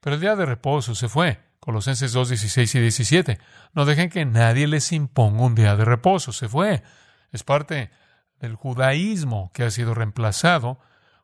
Pero 0.00 0.16
el 0.16 0.20
día 0.20 0.34
de 0.34 0.44
reposo 0.44 0.96
se 0.96 1.08
fue. 1.08 1.38
Colosenses 1.60 2.12
2, 2.12 2.30
16 2.30 2.74
y 2.74 2.80
17. 2.80 3.38
No 3.74 3.84
dejen 3.84 4.10
que 4.10 4.24
nadie 4.24 4.66
les 4.66 4.90
imponga 4.90 5.44
un 5.44 5.54
día 5.54 5.76
de 5.76 5.84
reposo. 5.84 6.32
Se 6.32 6.48
fue. 6.48 6.82
Es 7.30 7.44
parte 7.44 7.92
del 8.40 8.56
judaísmo 8.56 9.52
que 9.54 9.62
ha 9.62 9.70
sido 9.70 9.94
reemplazado 9.94 10.80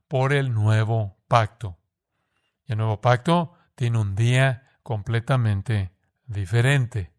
por 0.06 0.32
el 0.32 0.54
nuevo 0.54 1.16
pacto. 1.26 1.78
Y 2.64 2.72
el 2.74 2.78
nuevo 2.78 3.00
pacto 3.00 3.54
tiene 3.74 3.98
un 3.98 4.14
día 4.14 4.70
completamente 4.84 5.90
diferente. 6.26 7.11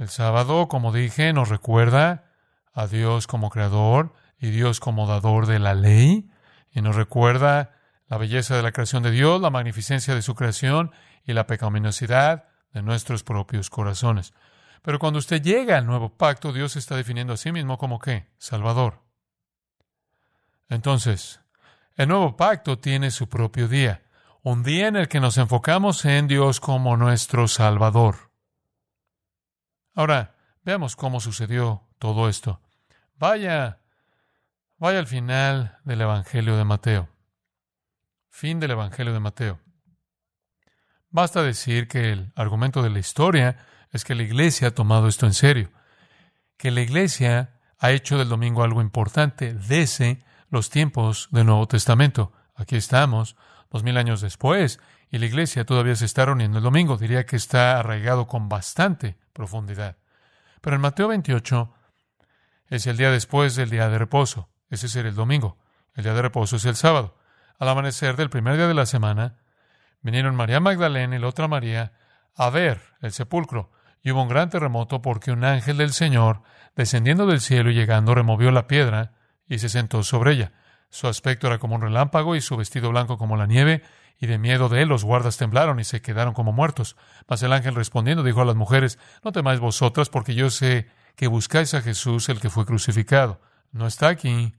El 0.00 0.08
sábado, 0.08 0.66
como 0.68 0.94
dije, 0.94 1.34
nos 1.34 1.50
recuerda 1.50 2.24
a 2.72 2.86
Dios 2.86 3.26
como 3.26 3.50
creador 3.50 4.14
y 4.38 4.48
Dios 4.48 4.80
como 4.80 5.06
dador 5.06 5.44
de 5.44 5.58
la 5.58 5.74
ley, 5.74 6.30
y 6.72 6.80
nos 6.80 6.96
recuerda 6.96 7.76
la 8.08 8.16
belleza 8.16 8.56
de 8.56 8.62
la 8.62 8.72
creación 8.72 9.02
de 9.02 9.10
Dios, 9.10 9.42
la 9.42 9.50
magnificencia 9.50 10.14
de 10.14 10.22
su 10.22 10.34
creación 10.34 10.90
y 11.26 11.34
la 11.34 11.46
pecaminosidad 11.46 12.44
de 12.72 12.80
nuestros 12.80 13.24
propios 13.24 13.68
corazones. 13.68 14.32
Pero 14.80 14.98
cuando 14.98 15.18
usted 15.18 15.42
llega 15.42 15.76
al 15.76 15.84
nuevo 15.84 16.16
pacto, 16.16 16.54
Dios 16.54 16.76
está 16.76 16.96
definiendo 16.96 17.34
a 17.34 17.36
sí 17.36 17.52
mismo 17.52 17.76
como 17.76 17.98
qué? 17.98 18.26
Salvador. 18.38 19.02
Entonces, 20.70 21.42
el 21.96 22.08
nuevo 22.08 22.38
pacto 22.38 22.78
tiene 22.78 23.10
su 23.10 23.28
propio 23.28 23.68
día, 23.68 24.02
un 24.40 24.62
día 24.62 24.88
en 24.88 24.96
el 24.96 25.08
que 25.08 25.20
nos 25.20 25.36
enfocamos 25.36 26.06
en 26.06 26.26
Dios 26.26 26.58
como 26.58 26.96
nuestro 26.96 27.48
Salvador. 27.48 28.29
Ahora, 30.00 30.34
veamos 30.64 30.96
cómo 30.96 31.20
sucedió 31.20 31.86
todo 31.98 32.30
esto. 32.30 32.62
Vaya, 33.18 33.80
vaya 34.78 34.98
al 34.98 35.06
final 35.06 35.76
del 35.84 36.00
Evangelio 36.00 36.56
de 36.56 36.64
Mateo. 36.64 37.10
Fin 38.30 38.60
del 38.60 38.70
Evangelio 38.70 39.12
de 39.12 39.20
Mateo. 39.20 39.60
Basta 41.10 41.42
decir 41.42 41.86
que 41.86 42.12
el 42.12 42.32
argumento 42.34 42.82
de 42.82 42.88
la 42.88 42.98
historia 42.98 43.58
es 43.90 44.04
que 44.04 44.14
la 44.14 44.22
iglesia 44.22 44.68
ha 44.68 44.70
tomado 44.70 45.06
esto 45.06 45.26
en 45.26 45.34
serio, 45.34 45.70
que 46.56 46.70
la 46.70 46.80
iglesia 46.80 47.60
ha 47.78 47.90
hecho 47.90 48.16
del 48.16 48.30
domingo 48.30 48.62
algo 48.62 48.80
importante 48.80 49.52
desde 49.52 50.24
los 50.48 50.70
tiempos 50.70 51.28
del 51.30 51.44
Nuevo 51.44 51.68
Testamento. 51.68 52.32
Aquí 52.54 52.76
estamos, 52.76 53.36
dos 53.70 53.82
mil 53.82 53.98
años 53.98 54.22
después, 54.22 54.80
y 55.10 55.18
la 55.18 55.26
iglesia 55.26 55.64
todavía 55.64 55.96
se 55.96 56.04
está 56.04 56.24
reuniendo 56.24 56.58
el 56.58 56.64
domingo. 56.64 56.96
Diría 56.96 57.26
que 57.26 57.36
está 57.36 57.78
arraigado 57.78 58.26
con 58.26 58.48
bastante 58.48 59.16
profundidad. 59.32 59.96
Pero 60.60 60.76
en 60.76 60.82
Mateo 60.82 61.08
28 61.08 61.72
es 62.68 62.86
el 62.86 62.96
día 62.96 63.10
después 63.10 63.56
del 63.56 63.70
día 63.70 63.88
de 63.88 63.98
reposo. 63.98 64.48
Ese 64.68 64.86
es 64.86 64.96
el 64.96 65.14
domingo. 65.14 65.58
El 65.94 66.04
día 66.04 66.14
de 66.14 66.22
reposo 66.22 66.56
es 66.56 66.64
el 66.64 66.76
sábado. 66.76 67.16
Al 67.58 67.68
amanecer 67.68 68.16
del 68.16 68.30
primer 68.30 68.56
día 68.56 68.68
de 68.68 68.74
la 68.74 68.86
semana, 68.86 69.36
vinieron 70.00 70.36
María 70.36 70.60
Magdalena 70.60 71.16
y 71.16 71.18
la 71.18 71.28
otra 71.28 71.48
María 71.48 71.92
a 72.36 72.48
ver 72.50 72.80
el 73.00 73.12
sepulcro. 73.12 73.72
Y 74.02 74.12
hubo 74.12 74.22
un 74.22 74.28
gran 74.28 74.48
terremoto 74.48 75.02
porque 75.02 75.32
un 75.32 75.44
ángel 75.44 75.76
del 75.76 75.92
Señor, 75.92 76.42
descendiendo 76.76 77.26
del 77.26 77.40
cielo 77.40 77.70
y 77.70 77.74
llegando, 77.74 78.14
removió 78.14 78.50
la 78.50 78.66
piedra 78.66 79.12
y 79.46 79.58
se 79.58 79.68
sentó 79.68 80.04
sobre 80.04 80.32
ella. 80.32 80.52
Su 80.88 81.08
aspecto 81.08 81.48
era 81.48 81.58
como 81.58 81.74
un 81.74 81.82
relámpago 81.82 82.36
y 82.36 82.40
su 82.40 82.56
vestido 82.56 82.90
blanco 82.90 83.18
como 83.18 83.36
la 83.36 83.46
nieve, 83.46 83.82
y 84.20 84.26
de 84.26 84.38
miedo 84.38 84.68
de 84.68 84.82
él 84.82 84.88
los 84.88 85.02
guardas 85.02 85.38
temblaron 85.38 85.80
y 85.80 85.84
se 85.84 86.02
quedaron 86.02 86.34
como 86.34 86.52
muertos. 86.52 86.96
Mas 87.26 87.42
el 87.42 87.54
ángel 87.54 87.74
respondiendo 87.74 88.22
dijo 88.22 88.42
a 88.42 88.44
las 88.44 88.54
mujeres, 88.54 88.98
No 89.24 89.32
temáis 89.32 89.60
vosotras, 89.60 90.10
porque 90.10 90.34
yo 90.34 90.50
sé 90.50 90.88
que 91.16 91.26
buscáis 91.26 91.72
a 91.72 91.80
Jesús 91.80 92.28
el 92.28 92.38
que 92.38 92.50
fue 92.50 92.66
crucificado. 92.66 93.40
No 93.72 93.86
está 93.86 94.08
aquí, 94.08 94.54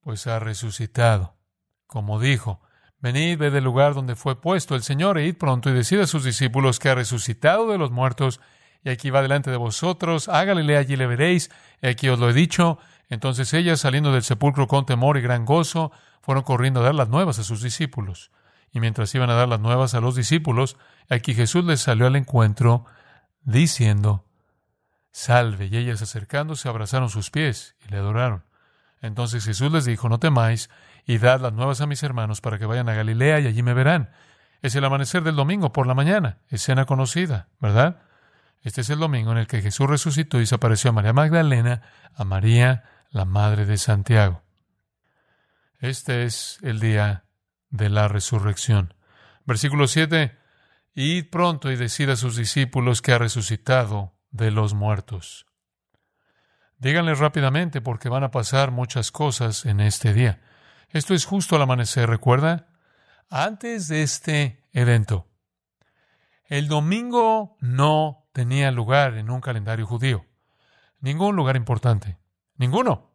pues 0.00 0.26
ha 0.26 0.38
resucitado. 0.38 1.38
Como 1.86 2.20
dijo, 2.20 2.60
Venid, 2.98 3.38
ved 3.38 3.54
el 3.54 3.64
lugar 3.64 3.94
donde 3.94 4.16
fue 4.16 4.38
puesto 4.38 4.74
el 4.74 4.82
Señor, 4.82 5.16
e 5.16 5.26
id 5.26 5.36
pronto 5.36 5.70
y 5.70 5.72
decid 5.72 6.00
a 6.00 6.06
sus 6.06 6.22
discípulos 6.22 6.78
que 6.78 6.90
ha 6.90 6.94
resucitado 6.94 7.70
de 7.72 7.78
los 7.78 7.90
muertos, 7.90 8.40
y 8.84 8.90
aquí 8.90 9.08
va 9.08 9.22
delante 9.22 9.50
de 9.50 9.56
vosotros, 9.56 10.28
hágale 10.28 10.76
allí 10.76 10.96
le 10.96 11.06
veréis, 11.06 11.50
y 11.80 11.88
aquí 11.88 12.10
os 12.10 12.18
lo 12.18 12.28
he 12.28 12.34
dicho. 12.34 12.78
Entonces 13.08 13.54
ellas, 13.54 13.80
saliendo 13.80 14.12
del 14.12 14.22
sepulcro 14.22 14.66
con 14.66 14.84
temor 14.84 15.16
y 15.16 15.22
gran 15.22 15.46
gozo, 15.46 15.90
fueron 16.20 16.44
corriendo 16.44 16.80
a 16.80 16.84
dar 16.84 16.94
las 16.94 17.08
nuevas 17.08 17.38
a 17.38 17.44
sus 17.44 17.62
discípulos. 17.62 18.30
Y 18.72 18.80
mientras 18.80 19.14
iban 19.14 19.30
a 19.30 19.34
dar 19.34 19.48
las 19.48 19.60
nuevas 19.60 19.94
a 19.94 20.00
los 20.00 20.14
discípulos, 20.14 20.76
aquí 21.08 21.34
Jesús 21.34 21.64
les 21.64 21.80
salió 21.80 22.06
al 22.06 22.16
encuentro, 22.16 22.84
diciendo, 23.42 24.26
Salve. 25.12 25.66
Y 25.66 25.76
ellas 25.76 26.02
acercándose 26.02 26.68
abrazaron 26.68 27.10
sus 27.10 27.30
pies 27.30 27.74
y 27.84 27.90
le 27.90 27.98
adoraron. 27.98 28.44
Entonces 29.00 29.44
Jesús 29.44 29.72
les 29.72 29.84
dijo, 29.84 30.08
No 30.08 30.20
temáis, 30.20 30.70
y 31.04 31.18
dad 31.18 31.40
las 31.40 31.52
nuevas 31.52 31.80
a 31.80 31.86
mis 31.86 32.02
hermanos 32.02 32.40
para 32.40 32.58
que 32.58 32.66
vayan 32.66 32.88
a 32.88 32.94
Galilea 32.94 33.40
y 33.40 33.46
allí 33.46 33.62
me 33.62 33.74
verán. 33.74 34.10
Es 34.62 34.74
el 34.74 34.84
amanecer 34.84 35.22
del 35.22 35.36
domingo 35.36 35.72
por 35.72 35.86
la 35.86 35.94
mañana, 35.94 36.38
escena 36.48 36.84
conocida, 36.84 37.48
¿verdad? 37.60 38.02
Este 38.62 38.82
es 38.82 38.90
el 38.90 38.98
domingo 38.98 39.32
en 39.32 39.38
el 39.38 39.46
que 39.46 39.62
Jesús 39.62 39.88
resucitó 39.88 40.40
y 40.40 40.46
se 40.46 40.54
apareció 40.54 40.90
a 40.90 40.92
María 40.92 41.14
Magdalena, 41.14 41.82
a 42.14 42.24
María, 42.24 42.84
la 43.10 43.24
madre 43.24 43.64
de 43.64 43.78
Santiago. 43.78 44.42
Este 45.80 46.24
es 46.24 46.58
el 46.62 46.78
día 46.78 47.24
de 47.70 47.88
la 47.88 48.08
resurrección. 48.08 48.94
Versículo 49.44 49.86
7. 49.86 50.36
Id 50.94 51.30
pronto 51.30 51.70
y 51.70 51.76
decid 51.76 52.10
a 52.10 52.16
sus 52.16 52.36
discípulos 52.36 53.00
que 53.00 53.12
ha 53.12 53.18
resucitado 53.18 54.14
de 54.30 54.50
los 54.50 54.74
muertos. 54.74 55.46
Díganles 56.78 57.18
rápidamente 57.18 57.80
porque 57.80 58.08
van 58.08 58.24
a 58.24 58.30
pasar 58.30 58.70
muchas 58.70 59.12
cosas 59.12 59.66
en 59.66 59.80
este 59.80 60.12
día. 60.12 60.40
Esto 60.88 61.14
es 61.14 61.24
justo 61.24 61.56
al 61.56 61.62
amanecer, 61.62 62.08
¿recuerda? 62.08 62.68
Antes 63.28 63.86
de 63.86 64.02
este 64.02 64.66
evento, 64.72 65.28
el 66.46 66.68
domingo 66.68 67.56
no 67.60 68.28
tenía 68.32 68.70
lugar 68.70 69.14
en 69.14 69.30
un 69.30 69.40
calendario 69.40 69.86
judío. 69.86 70.26
Ningún 71.00 71.36
lugar 71.36 71.56
importante. 71.56 72.18
Ninguno. 72.56 73.14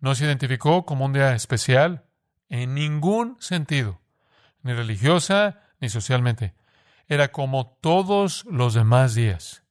No 0.00 0.14
se 0.14 0.24
identificó 0.24 0.84
como 0.84 1.06
un 1.06 1.12
día 1.12 1.34
especial 1.34 2.05
en 2.48 2.74
ningún 2.74 3.36
sentido, 3.40 4.00
ni 4.62 4.72
religiosa 4.72 5.60
ni 5.80 5.88
socialmente. 5.88 6.54
Era 7.08 7.32
como 7.32 7.66
todos 7.80 8.44
los 8.46 8.74
demás 8.74 9.14
días. 9.14 9.62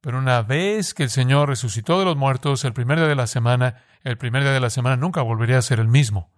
Pero 0.00 0.18
una 0.18 0.42
vez 0.42 0.94
que 0.94 1.04
el 1.04 1.10
Señor 1.10 1.48
resucitó 1.48 1.98
de 1.98 2.04
los 2.04 2.16
muertos 2.16 2.64
el 2.64 2.72
primer 2.72 2.98
día 2.98 3.08
de 3.08 3.14
la 3.14 3.26
semana, 3.26 3.84
el 4.02 4.18
primer 4.18 4.42
día 4.42 4.52
de 4.52 4.60
la 4.60 4.70
semana 4.70 4.96
nunca 4.96 5.22
volvería 5.22 5.58
a 5.58 5.62
ser 5.62 5.78
el 5.78 5.88
mismo. 5.88 6.32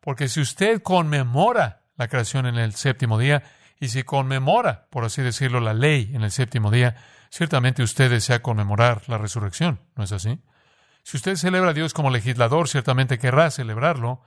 Porque 0.00 0.28
si 0.28 0.40
usted 0.40 0.82
conmemora 0.82 1.82
la 1.96 2.08
creación 2.08 2.46
en 2.46 2.56
el 2.56 2.74
séptimo 2.74 3.18
día, 3.18 3.42
y 3.80 3.88
si 3.88 4.02
conmemora, 4.04 4.86
por 4.90 5.04
así 5.04 5.20
decirlo, 5.20 5.60
la 5.60 5.74
ley 5.74 6.10
en 6.14 6.22
el 6.22 6.30
séptimo 6.30 6.70
día, 6.70 6.96
ciertamente 7.30 7.82
usted 7.82 8.10
desea 8.10 8.40
conmemorar 8.40 9.02
la 9.08 9.18
resurrección, 9.18 9.80
¿no 9.96 10.04
es 10.04 10.12
así? 10.12 10.40
Si 11.04 11.18
usted 11.18 11.36
celebra 11.36 11.70
a 11.70 11.74
Dios 11.74 11.92
como 11.92 12.08
legislador, 12.08 12.66
ciertamente 12.66 13.18
querrá 13.18 13.50
celebrarlo 13.50 14.22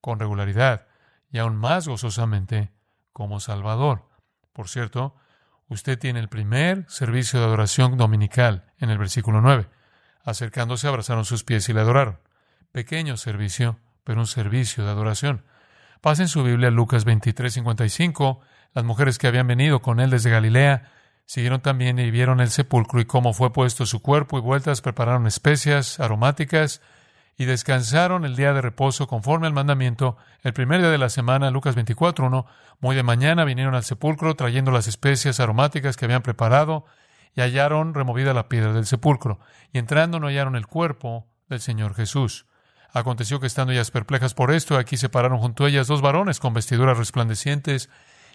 con 0.00 0.20
regularidad 0.20 0.86
y 1.32 1.38
aún 1.38 1.56
más 1.56 1.88
gozosamente 1.88 2.70
como 3.12 3.40
Salvador. 3.40 4.08
Por 4.52 4.68
cierto, 4.68 5.16
usted 5.68 5.98
tiene 5.98 6.20
el 6.20 6.28
primer 6.28 6.86
servicio 6.88 7.40
de 7.40 7.46
adoración 7.46 7.96
dominical 7.96 8.72
en 8.78 8.90
el 8.90 8.98
versículo 8.98 9.40
9. 9.40 9.68
Acercándose, 10.22 10.86
abrazaron 10.86 11.24
sus 11.24 11.42
pies 11.42 11.68
y 11.68 11.72
le 11.72 11.80
adoraron. 11.80 12.20
Pequeño 12.70 13.16
servicio, 13.16 13.80
pero 14.04 14.20
un 14.20 14.28
servicio 14.28 14.84
de 14.84 14.90
adoración. 14.90 15.44
Pasen 16.00 16.28
su 16.28 16.44
Biblia 16.44 16.70
Lucas 16.70 17.04
23, 17.04 17.52
55. 17.54 18.40
Las 18.72 18.84
mujeres 18.84 19.18
que 19.18 19.26
habían 19.26 19.48
venido 19.48 19.82
con 19.82 19.98
él 19.98 20.10
desde 20.10 20.30
Galilea 20.30 20.92
Siguieron 21.30 21.60
también 21.60 22.00
y 22.00 22.10
vieron 22.10 22.40
el 22.40 22.50
sepulcro 22.50 23.00
y 23.00 23.04
cómo 23.04 23.32
fue 23.32 23.52
puesto 23.52 23.86
su 23.86 24.02
cuerpo 24.02 24.36
y 24.36 24.40
vueltas 24.40 24.80
prepararon 24.80 25.28
especias 25.28 26.00
aromáticas 26.00 26.82
y 27.38 27.44
descansaron 27.44 28.24
el 28.24 28.34
día 28.34 28.52
de 28.52 28.60
reposo 28.60 29.06
conforme 29.06 29.46
al 29.46 29.52
mandamiento. 29.52 30.16
El 30.42 30.54
primer 30.54 30.80
día 30.80 30.90
de 30.90 30.98
la 30.98 31.08
semana, 31.08 31.52
Lucas 31.52 31.76
24.1, 31.76 32.46
muy 32.80 32.96
de 32.96 33.04
mañana 33.04 33.44
vinieron 33.44 33.76
al 33.76 33.84
sepulcro 33.84 34.34
trayendo 34.34 34.72
las 34.72 34.88
especias 34.88 35.38
aromáticas 35.38 35.96
que 35.96 36.04
habían 36.04 36.22
preparado 36.22 36.84
y 37.36 37.42
hallaron 37.42 37.94
removida 37.94 38.34
la 38.34 38.48
piedra 38.48 38.72
del 38.72 38.86
sepulcro. 38.86 39.38
Y 39.72 39.78
entrando 39.78 40.18
no 40.18 40.26
hallaron 40.26 40.56
el 40.56 40.66
cuerpo 40.66 41.28
del 41.48 41.60
Señor 41.60 41.94
Jesús. 41.94 42.46
Aconteció 42.92 43.38
que 43.38 43.46
estando 43.46 43.72
ellas 43.72 43.92
perplejas 43.92 44.34
por 44.34 44.50
esto, 44.50 44.76
aquí 44.76 44.96
se 44.96 45.08
pararon 45.08 45.38
junto 45.38 45.64
a 45.64 45.68
ellas 45.68 45.86
dos 45.86 46.02
varones 46.02 46.40
con 46.40 46.54
vestiduras 46.54 46.98
resplandecientes 46.98 47.88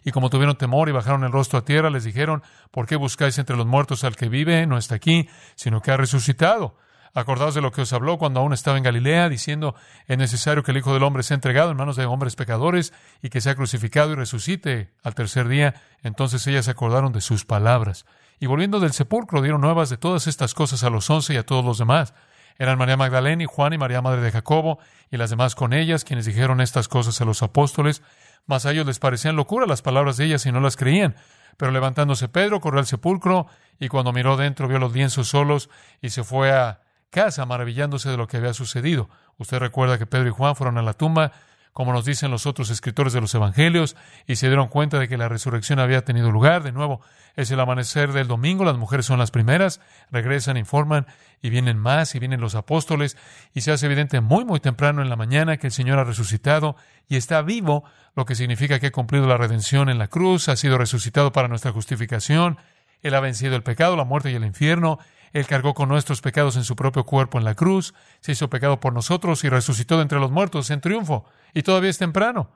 y 0.05 0.11
como 0.11 0.29
tuvieron 0.29 0.55
temor 0.55 0.87
y 0.87 0.91
bajaron 0.91 1.23
el 1.23 1.31
rostro 1.31 1.57
a 1.57 1.65
tierra, 1.65 1.89
les 1.89 2.03
dijeron, 2.03 2.43
¿por 2.69 2.85
qué 2.85 2.95
buscáis 2.95 3.39
entre 3.39 3.57
los 3.57 3.65
muertos 3.65 4.03
al 4.03 4.15
que 4.15 4.29
vive? 4.29 4.67
No 4.67 4.77
está 4.77 4.93
aquí, 4.95 5.27
sino 5.55 5.81
que 5.81 5.89
ha 5.89 5.97
resucitado. 5.97 6.77
Acordaos 7.15 7.55
de 7.55 7.61
lo 7.61 7.71
que 7.71 7.81
os 7.81 7.91
habló 7.91 8.19
cuando 8.19 8.39
aún 8.39 8.53
estaba 8.53 8.77
en 8.77 8.83
Galilea, 8.83 9.29
diciendo, 9.29 9.73
es 10.05 10.17
necesario 10.17 10.61
que 10.63 10.71
el 10.71 10.77
Hijo 10.77 10.93
del 10.93 11.01
Hombre 11.01 11.23
sea 11.23 11.35
entregado 11.35 11.71
en 11.71 11.77
manos 11.77 11.95
de 11.95 12.05
hombres 12.05 12.35
pecadores 12.35 12.93
y 13.23 13.29
que 13.29 13.41
sea 13.41 13.55
crucificado 13.55 14.11
y 14.11 14.15
resucite 14.15 14.91
al 15.01 15.15
tercer 15.15 15.47
día. 15.47 15.73
Entonces 16.03 16.45
ellas 16.45 16.65
se 16.65 16.71
acordaron 16.71 17.11
de 17.11 17.21
sus 17.21 17.43
palabras. 17.43 18.05
Y 18.39 18.45
volviendo 18.45 18.79
del 18.79 18.93
sepulcro, 18.93 19.41
dieron 19.41 19.61
nuevas 19.61 19.89
de 19.89 19.97
todas 19.97 20.27
estas 20.27 20.53
cosas 20.53 20.83
a 20.83 20.91
los 20.91 21.09
once 21.09 21.33
y 21.33 21.37
a 21.37 21.45
todos 21.45 21.65
los 21.65 21.79
demás. 21.79 22.13
Eran 22.57 22.77
María 22.77 22.95
Magdalena 22.95 23.43
y 23.43 23.47
Juan 23.47 23.73
y 23.73 23.77
María 23.77 24.01
Madre 24.01 24.21
de 24.21 24.31
Jacobo 24.31 24.77
y 25.09 25.17
las 25.17 25.29
demás 25.29 25.55
con 25.55 25.73
ellas, 25.73 26.03
quienes 26.03 26.25
dijeron 26.25 26.61
estas 26.61 26.87
cosas 26.87 27.19
a 27.21 27.25
los 27.25 27.41
apóstoles. 27.43 28.01
Mas 28.45 28.65
a 28.65 28.71
ellos 28.71 28.85
les 28.85 28.99
parecían 28.99 29.35
locura 29.35 29.65
las 29.65 29.81
palabras 29.81 30.17
de 30.17 30.25
ellas 30.25 30.45
y 30.45 30.51
no 30.51 30.59
las 30.59 30.75
creían. 30.77 31.15
Pero 31.57 31.71
levantándose 31.71 32.27
Pedro, 32.27 32.59
corrió 32.59 32.79
al 32.79 32.85
sepulcro 32.85 33.47
y 33.79 33.87
cuando 33.87 34.11
miró 34.11 34.37
dentro 34.37 34.67
vio 34.67 34.79
los 34.79 34.93
lienzos 34.93 35.29
solos 35.29 35.69
y 36.01 36.09
se 36.09 36.23
fue 36.23 36.51
a 36.51 36.81
casa 37.09 37.45
maravillándose 37.45 38.09
de 38.09 38.17
lo 38.17 38.27
que 38.27 38.37
había 38.37 38.53
sucedido. 38.53 39.09
Usted 39.37 39.59
recuerda 39.59 39.97
que 39.97 40.05
Pedro 40.05 40.27
y 40.27 40.31
Juan 40.31 40.55
fueron 40.55 40.77
a 40.77 40.81
la 40.81 40.93
tumba 40.93 41.31
como 41.75 41.91
nos 41.91 42.05
dicen 42.05 42.31
los 42.31 42.45
otros 42.45 42.69
escritores 42.69 43.11
de 43.11 43.19
los 43.19 43.35
Evangelios, 43.35 43.97
y 44.25 44.37
se 44.37 44.47
dieron 44.47 44.69
cuenta 44.69 44.97
de 44.97 45.09
que 45.09 45.17
la 45.17 45.27
resurrección 45.27 45.77
había 45.77 46.05
tenido 46.05 46.31
lugar. 46.31 46.63
De 46.63 46.71
nuevo, 46.71 47.01
es 47.35 47.51
el 47.51 47.59
amanecer 47.59 48.13
del 48.13 48.29
domingo, 48.29 48.63
las 48.63 48.77
mujeres 48.77 49.05
son 49.05 49.19
las 49.19 49.29
primeras, 49.29 49.81
regresan, 50.09 50.55
informan, 50.55 51.05
y 51.41 51.49
vienen 51.49 51.77
más, 51.77 52.15
y 52.15 52.19
vienen 52.19 52.39
los 52.39 52.55
apóstoles, 52.55 53.17
y 53.53 53.59
se 53.59 53.73
hace 53.73 53.87
evidente 53.87 54.21
muy, 54.21 54.45
muy 54.45 54.61
temprano 54.61 55.01
en 55.01 55.09
la 55.09 55.17
mañana 55.17 55.57
que 55.57 55.67
el 55.67 55.73
Señor 55.73 55.99
ha 55.99 56.05
resucitado 56.05 56.77
y 57.09 57.17
está 57.17 57.41
vivo, 57.41 57.83
lo 58.15 58.23
que 58.23 58.35
significa 58.35 58.79
que 58.79 58.87
ha 58.87 58.91
cumplido 58.93 59.27
la 59.27 59.35
redención 59.35 59.89
en 59.89 59.97
la 59.97 60.07
cruz, 60.07 60.47
ha 60.47 60.55
sido 60.55 60.77
resucitado 60.77 61.33
para 61.33 61.49
nuestra 61.49 61.73
justificación, 61.73 62.57
Él 63.01 63.15
ha 63.15 63.19
vencido 63.19 63.57
el 63.57 63.63
pecado, 63.63 63.97
la 63.97 64.05
muerte 64.05 64.31
y 64.31 64.35
el 64.35 64.45
infierno, 64.45 64.97
él 65.35 65.47
cargó 65.47 65.73
con 65.73 65.89
nuestros 65.89 66.21
pecados 66.21 66.55
en 66.55 66.63
su 66.63 66.77
propio 66.77 67.03
cuerpo 67.03 67.37
en 67.37 67.43
la 67.43 67.55
cruz, 67.55 67.93
se 68.21 68.31
hizo 68.31 68.49
pecado 68.49 68.79
por 68.79 68.93
nosotros 68.93 69.43
y 69.43 69.49
resucitó 69.49 69.97
de 69.97 70.03
entre 70.03 70.17
los 70.17 70.31
muertos 70.31 70.69
en 70.69 70.79
triunfo. 70.79 71.25
Y 71.53 71.63
todavía 71.63 71.89
es 71.89 71.97
temprano. 71.97 72.51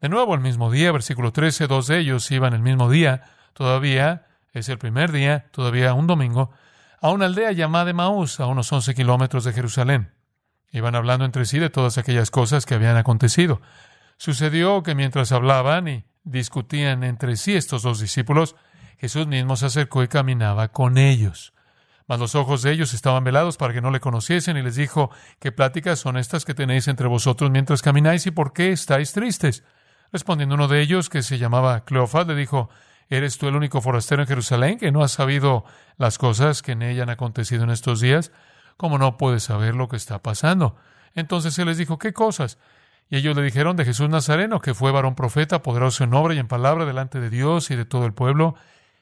De 0.00 0.08
nuevo 0.08 0.36
el 0.36 0.40
mismo 0.40 0.70
día, 0.70 0.92
versículo 0.92 1.32
13, 1.32 1.66
dos 1.66 1.88
de 1.88 1.98
ellos 1.98 2.30
iban 2.30 2.54
el 2.54 2.62
mismo 2.62 2.88
día, 2.88 3.24
todavía 3.52 4.28
es 4.52 4.68
el 4.68 4.78
primer 4.78 5.10
día, 5.10 5.48
todavía 5.50 5.92
un 5.92 6.06
domingo. 6.06 6.52
a 7.00 7.10
una 7.10 7.26
aldea 7.26 7.50
llamada 7.50 7.92
Maús, 7.92 8.38
a 8.38 8.46
unos 8.46 8.72
once 8.72 8.94
kilómetros 8.94 9.42
de 9.42 9.52
Jerusalén. 9.52 10.14
Iban 10.70 10.94
hablando 10.94 11.24
entre 11.24 11.46
sí 11.46 11.58
de 11.58 11.68
todas 11.68 11.98
aquellas 11.98 12.30
cosas 12.30 12.64
que 12.64 12.74
habían 12.74 12.96
acontecido. 12.96 13.60
Sucedió 14.18 14.84
que 14.84 14.94
mientras 14.94 15.32
hablaban 15.32 15.88
y 15.88 16.04
discutían 16.22 17.02
entre 17.02 17.36
sí 17.36 17.56
estos 17.56 17.82
dos 17.82 17.98
discípulos, 17.98 18.54
Jesús 18.98 19.26
mismo 19.26 19.56
se 19.56 19.66
acercó 19.66 20.04
y 20.04 20.08
caminaba 20.08 20.68
con 20.68 20.96
ellos. 20.96 21.54
Mas 22.08 22.18
los 22.18 22.34
ojos 22.34 22.62
de 22.62 22.72
ellos 22.72 22.94
estaban 22.94 23.22
velados 23.22 23.58
para 23.58 23.74
que 23.74 23.82
no 23.82 23.90
le 23.90 24.00
conociesen 24.00 24.56
y 24.56 24.62
les 24.62 24.76
dijo, 24.76 25.10
¿qué 25.40 25.52
pláticas 25.52 25.98
son 25.98 26.16
estas 26.16 26.46
que 26.46 26.54
tenéis 26.54 26.88
entre 26.88 27.06
vosotros 27.06 27.50
mientras 27.50 27.82
camináis 27.82 28.26
y 28.26 28.30
por 28.30 28.54
qué 28.54 28.72
estáis 28.72 29.12
tristes? 29.12 29.62
Respondiendo 30.10 30.54
uno 30.54 30.68
de 30.68 30.80
ellos, 30.80 31.10
que 31.10 31.22
se 31.22 31.36
llamaba 31.36 31.84
Cleofás, 31.84 32.26
le 32.26 32.34
dijo, 32.34 32.70
¿eres 33.10 33.36
tú 33.36 33.46
el 33.46 33.56
único 33.56 33.82
forastero 33.82 34.22
en 34.22 34.28
Jerusalén 34.28 34.78
que 34.78 34.90
no 34.90 35.02
has 35.02 35.12
sabido 35.12 35.66
las 35.98 36.16
cosas 36.16 36.62
que 36.62 36.72
en 36.72 36.80
ella 36.80 37.02
han 37.02 37.10
acontecido 37.10 37.64
en 37.64 37.70
estos 37.70 38.00
días? 38.00 38.32
¿Cómo 38.78 38.96
no 38.96 39.18
puedes 39.18 39.42
saber 39.42 39.74
lo 39.74 39.88
que 39.88 39.96
está 39.96 40.22
pasando? 40.22 40.76
Entonces 41.14 41.58
él 41.58 41.66
les 41.66 41.76
dijo, 41.76 41.98
¿qué 41.98 42.14
cosas? 42.14 42.58
Y 43.10 43.18
ellos 43.18 43.36
le 43.36 43.42
dijeron 43.42 43.76
de 43.76 43.84
Jesús 43.84 44.08
Nazareno, 44.08 44.60
que 44.60 44.72
fue 44.72 44.92
varón 44.92 45.14
profeta, 45.14 45.60
poderoso 45.62 46.04
en 46.04 46.14
obra 46.14 46.32
y 46.32 46.38
en 46.38 46.48
palabra 46.48 46.86
delante 46.86 47.20
de 47.20 47.28
Dios 47.28 47.70
y 47.70 47.76
de 47.76 47.84
todo 47.84 48.06
el 48.06 48.14
pueblo, 48.14 48.54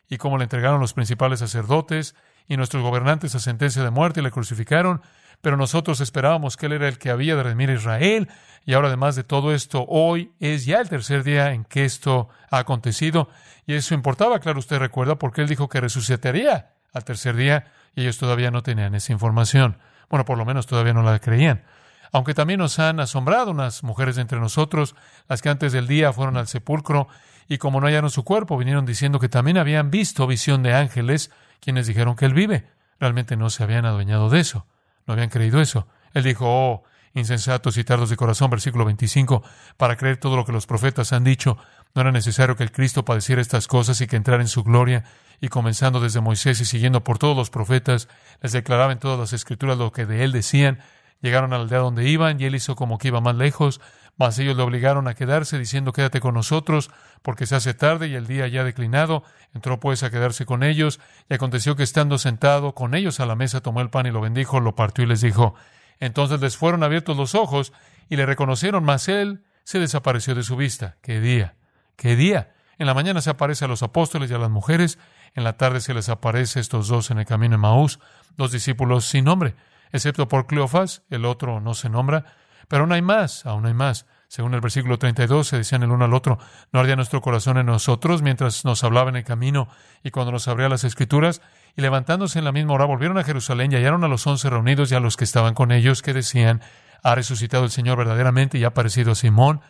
y 0.09 0.17
cómo 0.17 0.39
le 0.39 0.45
entregaron 0.45 0.81
los 0.81 0.93
principales 0.93 1.39
sacerdotes 1.39 2.17
y 2.49 2.57
nuestros 2.57 2.83
gobernantes 2.83 3.35
a 3.35 3.41
sentencia 3.41 3.83
de 3.83 3.91
muerte 3.91 4.21
y 4.21 4.23
le 4.23 4.31
crucificaron, 4.31 5.03
pero 5.41 5.57
nosotros 5.57 6.01
esperábamos 6.01 6.57
que 6.57 6.67
él 6.67 6.73
era 6.73 6.89
el 6.89 6.99
que 6.99 7.11
había 7.11 7.37
de 7.37 7.43
redimir 7.43 7.71
a 7.71 7.75
Israel, 7.75 8.29
y 8.65 8.75
ahora 8.75 8.89
además 8.89 9.17
de 9.17 9.25
todo 9.25 9.55
esto, 9.55 9.85
hoy 9.89 10.33
es 10.41 10.67
ya 10.67 10.81
el 10.81 10.89
tercer 10.89 11.23
día 11.23 11.53
en 11.53 11.65
que 11.65 11.85
esto 11.85 12.29
ha 12.51 12.59
acontecido, 12.59 13.29
y 13.67 13.75
eso 13.75 13.95
importaba, 13.95 14.41
claro, 14.41 14.59
usted 14.59 14.79
recuerda, 14.79 15.17
porque 15.17 15.43
él 15.43 15.49
dijo 15.49 15.69
que 15.69 15.81
resucitaría 15.81 16.71
al 16.93 17.05
tercer 17.05 17.37
día, 17.37 17.67
y 17.95 18.03
ellos 18.03 18.19
todavía 18.19 18.51
no 18.51 18.63
tenían 18.63 18.95
esa 18.95 19.13
información. 19.13 19.79
Bueno, 20.09 20.25
por 20.25 20.39
lo 20.39 20.45
menos 20.45 20.67
todavía 20.67 20.93
no 20.93 21.03
la 21.03 21.19
creían. 21.19 21.65
Aunque 22.13 22.35
también 22.35 22.61
nos 22.61 22.79
han 22.79 23.01
asombrado 23.01 23.51
unas 23.51 23.83
mujeres 23.83 24.19
entre 24.19 24.39
nosotros, 24.39 24.95
las 25.29 25.43
que 25.43 25.49
antes 25.49 25.73
del 25.73 25.87
día 25.87 26.13
fueron 26.13 26.37
al 26.37 26.47
sepulcro 26.47 27.09
y 27.49 27.59
como 27.59 27.81
no 27.81 27.87
hallaron 27.87 28.11
su 28.11 28.25
cuerpo, 28.25 28.57
vinieron 28.57 28.87
diciendo 28.87 29.19
que 29.19 29.29
también 29.29 29.59
habían 29.59 29.91
visto 29.91 30.27
visión 30.27 30.63
de 30.63 30.75
ángeles, 30.75 31.31
quienes 31.61 31.87
dijeron 31.87 32.17
que 32.17 32.27
él 32.27 32.35
vive. 32.35 32.67
Realmente 32.99 33.37
no 33.37 33.51
se 33.51 33.63
habían 33.63 33.85
adueñado 33.85 34.31
de 34.31 34.41
eso, 34.41 34.67
no 35.07 35.15
habían 35.15 35.29
creído 35.29 35.61
eso. 35.61 35.87
Él 36.15 36.25
dijo, 36.25 36.47
oh, 36.49 36.85
insensatos 37.15 37.77
y 37.77 37.85
tardos 37.85 38.11
de 38.11 38.17
corazón, 38.17 38.51
versículo 38.51 38.85
25, 38.85 39.43
para 39.77 39.97
creer 39.97 40.19
todo 40.19 40.37
lo 40.37 40.45
que 40.45 40.53
los 40.53 40.67
profetas 40.67 41.13
han 41.13 41.25
dicho, 41.25 41.59
no 41.95 42.03
era 42.03 42.13
necesario 42.13 42.57
que 42.57 42.63
el 42.63 42.73
Cristo 42.73 43.05
padeciera 43.05 43.41
estas 43.41 43.67
cosas 43.67 44.01
y 44.01 44.07
que 44.07 44.17
entrara 44.17 44.43
en 44.43 44.49
su 44.49 44.63
gloria 44.63 45.05
y 45.41 45.49
comenzando 45.49 46.01
desde 46.01 46.21
Moisés 46.21 46.61
y 46.61 46.65
siguiendo 46.65 47.03
por 47.05 47.19
todos 47.19 47.37
los 47.37 47.51
profetas, 47.51 48.09
les 48.43 48.53
declaraba 48.53 48.93
en 48.93 48.99
todas 48.99 49.19
las 49.19 49.33
escrituras 49.33 49.79
lo 49.79 49.93
que 49.93 50.07
de 50.07 50.25
él 50.25 50.33
decían. 50.33 50.81
Llegaron 51.23 51.53
a 51.53 51.57
la 51.57 51.65
aldea 51.65 51.79
donde 51.79 52.09
iban 52.09 52.41
y 52.41 52.45
él 52.45 52.55
hizo 52.55 52.77
como 52.77 52.99
que 52.99 53.09
iba 53.09 53.21
más 53.23 53.37
lejos, 53.37 53.81
mas 54.17 54.39
ellos 54.39 54.57
le 54.57 54.63
obligaron 54.63 55.09
a 55.09 55.15
quedarse 55.15 55.59
diciendo 55.59 55.93
quédate 55.93 56.21
con 56.21 56.35
nosotros 56.35 56.91
porque 57.23 57.47
se 57.47 57.55
hace 57.55 57.75
tarde 57.75 58.09
y 58.09 58.15
el 58.15 58.27
día 58.27 58.49
ya 58.49 58.65
declinado. 58.65 59.23
Entró 59.55 59.79
pues 59.79 60.03
a 60.03 60.11
quedarse 60.11 60.47
con 60.47 60.63
ellos 60.63 61.01
y 61.29 61.35
aconteció 61.35 61.77
que 61.77 61.83
estando 61.83 62.19
sentado 62.19 62.75
con 62.75 62.95
ellos 62.95 63.21
a 63.21 63.27
la 63.27 63.37
mesa 63.37 63.61
tomó 63.61 63.81
el 63.81 63.91
pan 63.91 64.07
y 64.07 64.11
lo 64.11 64.21
bendijo, 64.21 64.61
lo 64.61 64.75
partió 64.75 65.05
y 65.05 65.09
les 65.09 65.21
dijo. 65.21 65.55
Entonces 66.01 66.41
les 66.41 66.57
fueron 66.57 66.83
abiertos 66.83 67.17
los 67.17 67.35
ojos 67.35 67.73
y 68.09 68.17
le 68.17 68.27
reconocieron, 68.27 68.85
mas 68.85 69.09
él 69.09 69.45
se 69.65 69.79
desapareció 69.79 70.35
de 70.35 70.43
su 70.43 70.57
vista. 70.57 70.97
¡Qué 71.03 71.21
día! 71.21 71.57
¡Qué 71.97 72.17
día! 72.17 72.53
En 72.79 72.87
la 72.87 72.95
mañana 72.95 73.21
se 73.21 73.31
aparece 73.31 73.65
a 73.65 73.69
los 73.69 73.83
apóstoles 73.83 74.31
y 74.31 74.35
a 74.35 74.39
las 74.39 74.51
mujeres 74.51 74.99
en 75.35 75.45
la 75.45 75.57
tarde 75.57 75.81
se 75.81 75.95
les 75.95 76.09
aparece 76.09 76.61
estos 76.61 76.89
dos 76.89 77.11
en 77.11 77.19
el 77.19 77.27
camino 77.27 77.53
de 77.53 77.59
Maús, 77.59 78.01
dos 78.37 78.53
discípulos 78.53 79.05
sin 79.05 79.25
nombre, 79.25 79.55
excepto 79.93 80.29
por 80.29 80.47
Cleofas, 80.47 81.03
el 81.11 81.25
otro 81.25 81.61
no 81.61 81.75
se 81.75 81.89
nombra, 81.89 82.25
pero 82.69 82.83
aún 82.83 82.93
hay 82.93 83.03
más, 83.03 83.47
aún 83.47 83.67
hay 83.67 83.75
más. 83.75 84.07
Según 84.29 84.55
el 84.55 84.61
versículo 84.61 84.99
32, 84.99 85.47
se 85.47 85.59
decían 85.59 85.83
el 85.85 85.91
uno 85.91 86.05
al 86.05 86.15
otro, 86.15 86.39
no 86.73 86.81
ardía 86.81 86.97
nuestro 86.97 87.21
corazón 87.21 87.59
en 87.59 87.67
nosotros 87.67 88.23
mientras 88.23 88.65
nos 88.65 88.83
hablaba 88.83 89.09
en 89.11 89.17
el 89.17 89.25
camino 89.25 89.69
y 90.03 90.11
cuando 90.11 90.33
nos 90.33 90.49
abría 90.49 90.69
las 90.69 90.85
escrituras, 90.85 91.43
y 91.77 91.83
levantándose 91.83 92.39
en 92.39 92.45
la 92.45 92.53
misma 92.53 92.73
hora 92.75 92.87
volvieron 92.87 93.19
a 93.19 93.25
Jerusalén 93.25 93.71
y 93.71 93.77
hallaron 93.77 94.03
a 94.03 94.09
los 94.09 94.27
once 94.27 94.51
reunidos 94.51 94.91
y 94.91 94.95
a 94.95 95.01
los 95.01 95.17
que 95.17 95.25
estaban 95.25 95.55
con 95.55 95.71
ellos, 95.71 96.03
que 96.03 96.13
decían, 96.13 96.63
ha 97.03 97.15
resucitado 97.15 97.65
el 97.65 97.71
Señor 97.71 97.99
verdaderamente 97.99 98.59
y 98.59 98.65
ha 98.65 98.69
aparecido 98.69 99.13
a 99.13 99.15
Simón. 99.15 99.61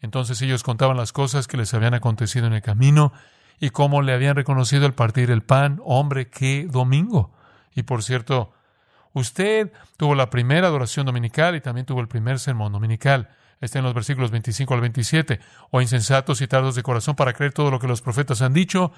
Entonces 0.00 0.40
ellos 0.42 0.62
contaban 0.62 0.96
las 0.96 1.12
cosas 1.12 1.46
que 1.46 1.56
les 1.56 1.74
habían 1.74 1.94
acontecido 1.94 2.46
en 2.46 2.52
el 2.54 2.62
camino 2.62 3.12
y 3.58 3.70
cómo 3.70 4.00
le 4.00 4.12
habían 4.12 4.36
reconocido 4.36 4.86
al 4.86 4.94
partir 4.94 5.30
el 5.30 5.42
pan, 5.42 5.80
hombre, 5.84 6.28
qué 6.28 6.66
domingo. 6.70 7.34
Y 7.74 7.82
por 7.82 8.02
cierto, 8.02 8.52
usted 9.18 9.72
tuvo 9.96 10.14
la 10.14 10.30
primera 10.30 10.68
adoración 10.68 11.06
dominical 11.06 11.56
y 11.56 11.60
también 11.60 11.86
tuvo 11.86 12.00
el 12.00 12.08
primer 12.08 12.38
sermón 12.38 12.72
dominical. 12.72 13.28
Está 13.60 13.78
en 13.78 13.84
los 13.84 13.94
versículos 13.94 14.30
25 14.30 14.74
al 14.74 14.80
27. 14.80 15.40
O 15.70 15.80
insensatos 15.80 16.40
y 16.40 16.46
tardos 16.46 16.74
de 16.74 16.82
corazón 16.82 17.16
para 17.16 17.32
creer 17.32 17.52
todo 17.52 17.70
lo 17.70 17.78
que 17.78 17.88
los 17.88 18.02
profetas 18.02 18.42
han 18.42 18.52
dicho. 18.52 18.92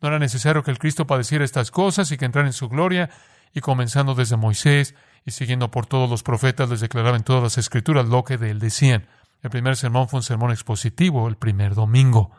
No 0.00 0.08
era 0.08 0.18
necesario 0.18 0.62
que 0.62 0.70
el 0.70 0.78
Cristo 0.78 1.06
padeciera 1.06 1.44
estas 1.44 1.70
cosas 1.70 2.10
y 2.10 2.16
que 2.16 2.24
entrara 2.24 2.48
en 2.48 2.52
su 2.52 2.68
gloria. 2.68 3.10
Y 3.52 3.60
comenzando 3.60 4.14
desde 4.14 4.36
Moisés 4.36 4.94
y 5.24 5.30
siguiendo 5.30 5.70
por 5.70 5.86
todos 5.86 6.10
los 6.10 6.22
profetas, 6.22 6.68
les 6.70 6.80
declaraba 6.80 7.16
en 7.16 7.24
todas 7.24 7.42
las 7.42 7.58
escrituras 7.58 8.06
lo 8.06 8.24
que 8.24 8.38
de 8.38 8.50
él 8.50 8.58
decían. 8.58 9.06
El 9.42 9.50
primer 9.50 9.76
sermón 9.76 10.08
fue 10.08 10.18
un 10.18 10.24
sermón 10.24 10.50
expositivo, 10.50 11.28
el 11.28 11.36
primer 11.36 11.74
domingo 11.74 12.32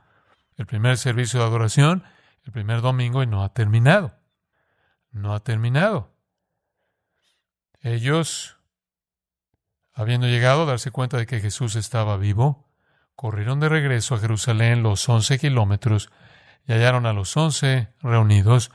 el 0.61 0.67
primer 0.67 0.97
servicio 0.97 1.39
de 1.39 1.45
adoración, 1.45 2.03
el 2.45 2.51
primer 2.51 2.81
domingo, 2.81 3.23
y 3.23 3.27
no 3.27 3.43
ha 3.43 3.53
terminado. 3.53 4.13
No 5.11 5.33
ha 5.33 5.41
terminado. 5.41 6.13
Ellos, 7.81 8.57
habiendo 9.93 10.27
llegado 10.27 10.63
a 10.63 10.65
darse 10.65 10.91
cuenta 10.91 11.17
de 11.17 11.25
que 11.25 11.39
Jesús 11.39 11.75
estaba 11.75 12.17
vivo, 12.17 12.69
corrieron 13.15 13.59
de 13.59 13.69
regreso 13.69 14.15
a 14.15 14.19
Jerusalén 14.19 14.83
los 14.83 15.07
once 15.09 15.39
kilómetros 15.39 16.09
y 16.67 16.73
hallaron 16.73 17.05
a 17.05 17.13
los 17.13 17.35
once 17.35 17.89
reunidos 18.01 18.71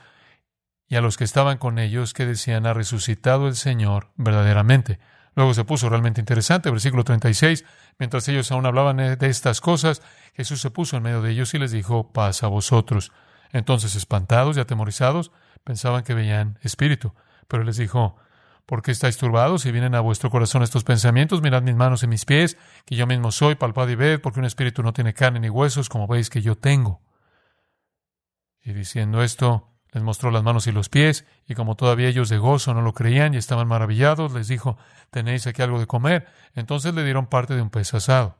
y 0.87 0.95
a 0.95 1.01
los 1.01 1.17
que 1.17 1.23
estaban 1.23 1.57
con 1.57 1.79
ellos 1.79 2.13
que 2.13 2.25
decían 2.25 2.65
ha 2.65 2.73
resucitado 2.73 3.47
el 3.47 3.55
Señor 3.55 4.11
verdaderamente. 4.15 4.99
Luego 5.35 5.53
se 5.53 5.65
puso 5.65 5.89
realmente 5.89 6.19
interesante, 6.19 6.71
versículo 6.71 7.03
36, 7.03 7.63
mientras 7.99 8.27
ellos 8.27 8.51
aún 8.51 8.65
hablaban 8.65 8.97
de 8.97 9.27
estas 9.27 9.61
cosas, 9.61 10.01
Jesús 10.33 10.61
se 10.61 10.71
puso 10.71 10.97
en 10.97 11.03
medio 11.03 11.21
de 11.21 11.31
ellos 11.31 11.53
y 11.53 11.59
les 11.59 11.71
dijo, 11.71 12.11
paz 12.11 12.43
a 12.43 12.47
vosotros. 12.47 13.11
Entonces, 13.51 13.95
espantados 13.95 14.57
y 14.57 14.59
atemorizados, 14.59 15.31
pensaban 15.63 16.03
que 16.03 16.13
veían 16.13 16.57
espíritu, 16.63 17.13
pero 17.47 17.63
les 17.63 17.77
dijo, 17.77 18.17
¿por 18.67 18.83
qué 18.83 18.91
estáis 18.91 19.17
turbados 19.17 19.65
y 19.65 19.71
vienen 19.71 19.95
a 19.95 20.01
vuestro 20.01 20.29
corazón 20.29 20.61
estos 20.61 20.83
pensamientos? 20.83 21.41
Mirad 21.41 21.63
mis 21.63 21.75
manos 21.75 22.03
y 22.03 22.07
mis 22.07 22.25
pies, 22.25 22.57
que 22.85 22.95
yo 22.95 23.07
mismo 23.07 23.31
soy, 23.31 23.55
palpad 23.55 23.87
y 23.87 23.95
ved, 23.95 24.19
porque 24.19 24.39
un 24.39 24.45
espíritu 24.45 24.83
no 24.83 24.93
tiene 24.93 25.13
carne 25.13 25.39
ni 25.39 25.49
huesos, 25.49 25.89
como 25.89 26.05
veis 26.05 26.29
que 26.29 26.41
yo 26.41 26.55
tengo. 26.55 27.01
Y 28.61 28.73
diciendo 28.73 29.23
esto, 29.23 29.71
les 29.93 30.03
mostró 30.03 30.31
las 30.31 30.43
manos 30.43 30.67
y 30.67 30.73
los 30.73 30.89
pies, 30.89 31.25
y 31.47 31.55
como 31.55 31.75
todavía 31.75 32.09
ellos 32.09 32.27
de 32.27 32.37
gozo 32.37 32.73
no 32.73 32.81
lo 32.81 32.93
creían 32.93 33.33
y 33.33 33.37
estaban 33.37 33.69
maravillados, 33.69 34.33
les 34.33 34.49
dijo, 34.49 34.77
¿tenéis 35.11 35.47
aquí 35.47 35.61
algo 35.61 35.79
de 35.79 35.87
comer? 35.87 36.27
Entonces 36.53 36.93
le 36.93 37.05
dieron 37.05 37.27
parte 37.27 37.55
de 37.55 37.61
un 37.61 37.69
pez 37.69 37.93
asado. 37.93 38.37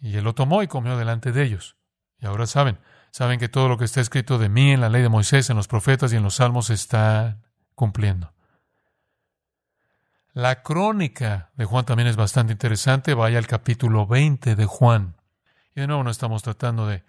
Y 0.00 0.16
él 0.16 0.24
lo 0.24 0.34
tomó 0.34 0.64
y 0.64 0.66
comió 0.66 0.96
delante 0.96 1.30
de 1.30 1.44
ellos. 1.44 1.76
Y 2.18 2.26
ahora 2.26 2.46
saben, 2.46 2.80
saben 3.12 3.38
que 3.38 3.48
todo 3.48 3.68
lo 3.68 3.78
que 3.78 3.84
está 3.84 4.00
escrito 4.00 4.36
de 4.38 4.48
mí 4.48 4.72
en 4.72 4.80
la 4.80 4.88
ley 4.88 5.00
de 5.00 5.08
Moisés, 5.08 5.48
en 5.48 5.56
los 5.56 5.68
profetas 5.68 6.12
y 6.12 6.16
en 6.16 6.24
los 6.24 6.34
salmos 6.34 6.70
está 6.70 7.38
cumpliendo. 7.80 8.34
La 10.34 10.62
crónica 10.62 11.48
de 11.56 11.64
Juan 11.64 11.86
también 11.86 12.08
es 12.08 12.16
bastante 12.16 12.52
interesante. 12.52 13.14
Vaya 13.14 13.38
al 13.38 13.46
capítulo 13.46 14.06
20 14.06 14.54
de 14.54 14.66
Juan. 14.66 15.16
Y 15.74 15.80
de 15.80 15.86
nuevo 15.86 16.04
no 16.04 16.10
estamos 16.10 16.42
tratando 16.42 16.86
de 16.86 17.04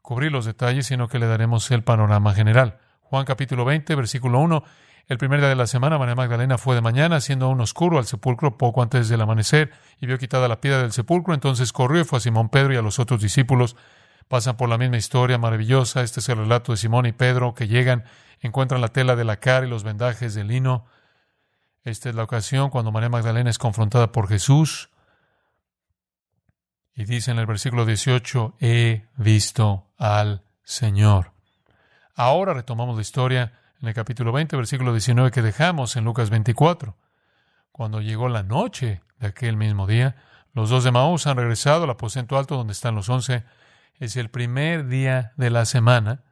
cubrir 0.00 0.32
los 0.32 0.46
detalles, 0.46 0.86
sino 0.86 1.08
que 1.08 1.18
le 1.18 1.26
daremos 1.26 1.70
el 1.72 1.84
panorama 1.84 2.32
general. 2.32 2.78
Juan 3.02 3.26
capítulo 3.26 3.66
20, 3.66 3.94
versículo 3.94 4.38
1. 4.38 4.64
El 5.08 5.18
primer 5.18 5.40
día 5.40 5.50
de 5.50 5.56
la 5.56 5.66
semana, 5.66 5.98
María 5.98 6.14
Magdalena 6.14 6.56
fue 6.56 6.74
de 6.74 6.80
mañana, 6.80 7.20
siendo 7.20 7.44
aún 7.44 7.60
oscuro, 7.60 7.98
al 7.98 8.06
sepulcro 8.06 8.56
poco 8.56 8.82
antes 8.82 9.10
del 9.10 9.20
amanecer, 9.20 9.72
y 10.00 10.06
vio 10.06 10.16
quitada 10.16 10.48
la 10.48 10.62
piedra 10.62 10.80
del 10.80 10.92
sepulcro. 10.92 11.34
Entonces 11.34 11.70
corrió 11.70 12.00
y 12.00 12.04
fue 12.04 12.16
a 12.16 12.20
Simón 12.20 12.48
Pedro 12.48 12.72
y 12.72 12.78
a 12.78 12.82
los 12.82 12.98
otros 12.98 13.20
discípulos. 13.20 13.76
Pasan 14.28 14.56
por 14.56 14.70
la 14.70 14.78
misma 14.78 14.96
historia 14.96 15.36
maravillosa. 15.36 16.00
Este 16.00 16.20
es 16.20 16.28
el 16.30 16.38
relato 16.38 16.72
de 16.72 16.78
Simón 16.78 17.04
y 17.04 17.12
Pedro 17.12 17.52
que 17.52 17.68
llegan, 17.68 18.04
encuentran 18.42 18.80
la 18.80 18.88
tela 18.88 19.16
de 19.16 19.24
la 19.24 19.38
cara 19.38 19.66
y 19.66 19.70
los 19.70 19.84
vendajes 19.84 20.34
de 20.34 20.44
lino. 20.44 20.86
Esta 21.84 22.10
es 22.10 22.14
la 22.14 22.24
ocasión 22.24 22.70
cuando 22.70 22.92
María 22.92 23.08
Magdalena 23.08 23.50
es 23.50 23.58
confrontada 23.58 24.12
por 24.12 24.28
Jesús. 24.28 24.90
Y 26.94 27.04
dice 27.04 27.30
en 27.30 27.38
el 27.38 27.46
versículo 27.46 27.86
18, 27.86 28.56
he 28.60 29.06
visto 29.16 29.90
al 29.96 30.44
Señor. 30.62 31.32
Ahora 32.14 32.52
retomamos 32.52 32.96
la 32.96 33.02
historia 33.02 33.58
en 33.80 33.88
el 33.88 33.94
capítulo 33.94 34.32
20, 34.32 34.56
versículo 34.56 34.92
19 34.92 35.30
que 35.30 35.42
dejamos 35.42 35.96
en 35.96 36.04
Lucas 36.04 36.28
24. 36.30 36.96
Cuando 37.72 38.00
llegó 38.00 38.28
la 38.28 38.42
noche 38.42 39.00
de 39.18 39.28
aquel 39.28 39.56
mismo 39.56 39.86
día, 39.86 40.16
los 40.52 40.68
dos 40.68 40.84
de 40.84 40.92
Maús 40.92 41.26
han 41.26 41.38
regresado 41.38 41.84
al 41.84 41.90
aposento 41.90 42.36
alto 42.36 42.56
donde 42.56 42.74
están 42.74 42.94
los 42.94 43.08
once. 43.08 43.44
Es 43.98 44.16
el 44.16 44.28
primer 44.28 44.86
día 44.88 45.32
de 45.36 45.48
la 45.48 45.64
semana. 45.64 46.22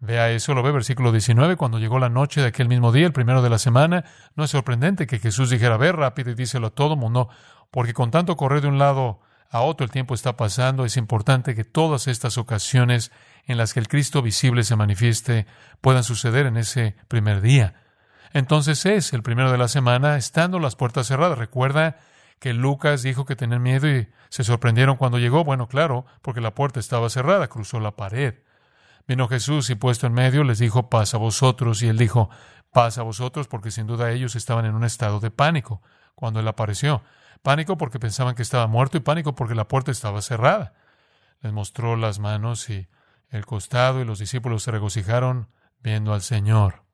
Vea 0.00 0.30
eso, 0.30 0.54
lo 0.54 0.62
ve 0.62 0.70
versículo 0.70 1.10
19, 1.10 1.56
cuando 1.56 1.80
llegó 1.80 1.98
la 1.98 2.08
noche 2.08 2.40
de 2.40 2.46
aquel 2.46 2.68
mismo 2.68 2.92
día, 2.92 3.06
el 3.06 3.12
primero 3.12 3.42
de 3.42 3.50
la 3.50 3.58
semana, 3.58 4.04
no 4.36 4.44
es 4.44 4.50
sorprendente 4.50 5.08
que 5.08 5.18
Jesús 5.18 5.50
dijera, 5.50 5.76
ve 5.76 5.90
rápido 5.90 6.30
y 6.30 6.34
díselo 6.34 6.68
a 6.68 6.70
todo 6.70 6.94
mundo, 6.94 7.28
porque 7.72 7.94
con 7.94 8.12
tanto 8.12 8.36
correr 8.36 8.60
de 8.60 8.68
un 8.68 8.78
lado 8.78 9.20
a 9.50 9.60
otro 9.62 9.84
el 9.84 9.90
tiempo 9.90 10.14
está 10.14 10.36
pasando, 10.36 10.84
es 10.84 10.96
importante 10.96 11.56
que 11.56 11.64
todas 11.64 12.06
estas 12.06 12.38
ocasiones 12.38 13.10
en 13.46 13.58
las 13.58 13.74
que 13.74 13.80
el 13.80 13.88
Cristo 13.88 14.22
visible 14.22 14.62
se 14.62 14.76
manifieste 14.76 15.46
puedan 15.80 16.04
suceder 16.04 16.46
en 16.46 16.58
ese 16.58 16.94
primer 17.08 17.40
día. 17.40 17.74
Entonces 18.32 18.84
es 18.86 19.12
el 19.12 19.22
primero 19.22 19.50
de 19.50 19.58
la 19.58 19.68
semana, 19.68 20.16
estando 20.16 20.60
las 20.60 20.76
puertas 20.76 21.06
cerradas. 21.06 21.38
Recuerda 21.38 21.96
que 22.38 22.52
Lucas 22.52 23.02
dijo 23.02 23.24
que 23.24 23.36
tenían 23.36 23.62
miedo 23.62 23.88
y 23.88 24.08
se 24.28 24.44
sorprendieron 24.44 24.96
cuando 24.96 25.18
llegó. 25.18 25.44
Bueno, 25.44 25.66
claro, 25.66 26.04
porque 26.22 26.42
la 26.42 26.54
puerta 26.54 26.78
estaba 26.78 27.08
cerrada, 27.08 27.48
cruzó 27.48 27.80
la 27.80 27.96
pared. 27.96 28.34
Vino 29.08 29.26
Jesús 29.26 29.70
y 29.70 29.74
puesto 29.74 30.06
en 30.06 30.12
medio 30.12 30.44
les 30.44 30.58
dijo, 30.58 30.90
paz 30.90 31.14
a 31.14 31.18
vosotros. 31.18 31.80
Y 31.80 31.88
él 31.88 31.96
dijo, 31.96 32.28
paz 32.70 32.98
a 32.98 33.02
vosotros, 33.02 33.48
porque 33.48 33.70
sin 33.70 33.86
duda 33.86 34.12
ellos 34.12 34.36
estaban 34.36 34.66
en 34.66 34.74
un 34.74 34.84
estado 34.84 35.18
de 35.18 35.30
pánico 35.30 35.80
cuando 36.14 36.40
él 36.40 36.46
apareció. 36.46 37.02
Pánico 37.42 37.78
porque 37.78 37.98
pensaban 37.98 38.34
que 38.34 38.42
estaba 38.42 38.66
muerto 38.66 38.98
y 38.98 39.00
pánico 39.00 39.34
porque 39.34 39.54
la 39.54 39.66
puerta 39.66 39.90
estaba 39.90 40.20
cerrada. 40.20 40.74
Les 41.40 41.54
mostró 41.54 41.96
las 41.96 42.18
manos 42.18 42.68
y 42.68 42.86
el 43.30 43.46
costado 43.46 44.02
y 44.02 44.04
los 44.04 44.18
discípulos 44.18 44.62
se 44.64 44.72
regocijaron 44.72 45.48
viendo 45.80 46.12
al 46.12 46.20
Señor. 46.20 46.84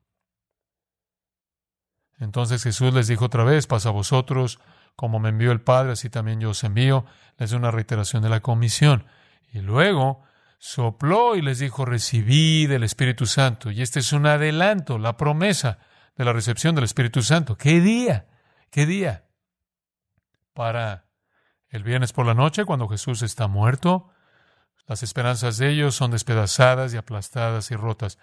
Entonces 2.21 2.63
Jesús 2.63 2.95
les 2.95 3.09
dijo 3.09 3.25
otra 3.25 3.43
vez, 3.43 3.67
pasa 3.67 3.89
a 3.89 3.93
vosotros, 3.93 4.61
como 4.95 5.19
me 5.19 5.31
envió 5.31 5.51
el 5.51 5.63
Padre, 5.63 5.93
así 5.93 6.11
también 6.11 6.39
yo 6.39 6.51
os 6.51 6.63
envío. 6.63 7.07
Les 7.39 7.51
dio 7.51 7.59
una 7.59 7.73
reiteración 7.73 8.23
de 8.23 8.29
la 8.29 8.39
comisión. 8.39 9.07
Y 9.53 9.63
luego 9.63 10.23
sopló 10.65 11.37
y 11.37 11.43
les 11.43 11.59
dijo, 11.59 11.85
recibid 11.85 12.73
el 12.73 12.85
Espíritu 12.85 13.27
Santo. 13.27 13.71
Y 13.71 13.83
este 13.83 14.01
es 14.01 14.15
un 14.15 14.25
adelanto, 14.25 14.97
la 14.97 15.19
promesa 15.19 15.79
de 16.17 16.25
la 16.25 16.33
recepción 16.33 16.75
del 16.75 16.85
Espíritu 16.85 17.21
Santo. 17.21 17.59
¿Qué 17.59 17.83
día? 17.83 18.29
¿Qué 18.71 18.87
día? 18.87 19.27
Para 20.55 21.05
el 21.69 21.83
viernes 21.83 22.15
por 22.15 22.25
la 22.25 22.33
noche, 22.33 22.65
cuando 22.65 22.89
Jesús 22.89 23.21
está 23.21 23.47
muerto, 23.47 24.09
las 24.87 25.03
esperanzas 25.03 25.59
de 25.59 25.69
ellos 25.69 25.97
son 25.97 26.11
despedazadas 26.11 26.95
y 26.95 26.97
aplastadas 26.97 27.71
y 27.71 27.77
rotas. 27.77 28.19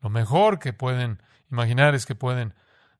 Lo 0.00 0.08
mejor 0.08 0.60
que 0.60 0.72
pueden 0.72 1.22
imaginar 1.50 1.94
es 1.94 2.06
que 2.06 2.14
pueden 2.14 2.54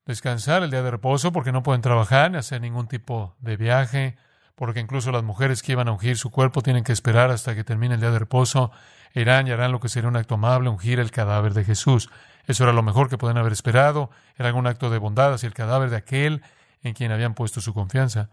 descansar 0.05 0.63
el 0.63 0.71
día 0.71 0.83
de 0.83 0.91
reposo 0.91 1.33
porque 1.33 1.51
no 1.51 1.63
pueden 1.63 1.81
trabajar 1.81 2.31
ni 2.31 2.37
hacer 2.37 2.61
ningún 2.61 2.89
tipo 2.89 3.37
de 3.39 3.57
viaje, 3.57 4.19
porque 4.55 4.81
incluso 4.81 5.11
las 5.13 5.23
mujeres 5.23 5.63
que 5.63 5.73
iban 5.73 5.89
a 5.89 5.93
ungir 5.93 6.17
su 6.17 6.31
cuerpo 6.31 6.63
tienen 6.63 6.85
que 6.85 6.93
esperar 6.93 7.31
hasta 7.31 7.55
que 7.55 7.65
termine 7.65 7.95
el 7.95 8.01
día 8.01 8.11
de 8.11 8.19
reposo, 8.19 8.71
irán 9.15 9.47
y 9.47 9.51
harán 9.51 9.73
lo 9.73 9.81
que 9.81 9.89
sería 9.89 10.09
un 10.09 10.17
acto 10.17 10.35
amable, 10.35 10.69
ungir 10.69 11.01
el 11.01 11.11
cadáver 11.11 11.55
de 11.55 11.65
Jesús. 11.65 12.11
Eso 12.47 12.65
era 12.65 12.73
lo 12.73 12.83
mejor 12.83 13.09
que 13.09 13.19
pueden 13.19 13.39
haber 13.39 13.53
esperado, 13.53 14.11
era 14.37 14.49
algún 14.49 14.67
acto 14.67 14.91
de 14.91 14.99
bondad 14.99 15.33
hacia 15.33 15.47
el 15.47 15.55
cadáver 15.55 15.91
de 15.91 15.97
aquel 15.97 16.43
en 16.83 16.95
quien 16.95 17.13
habían 17.13 17.35
puesto 17.35 17.61
su 17.61 17.73
confianza. 17.73 18.31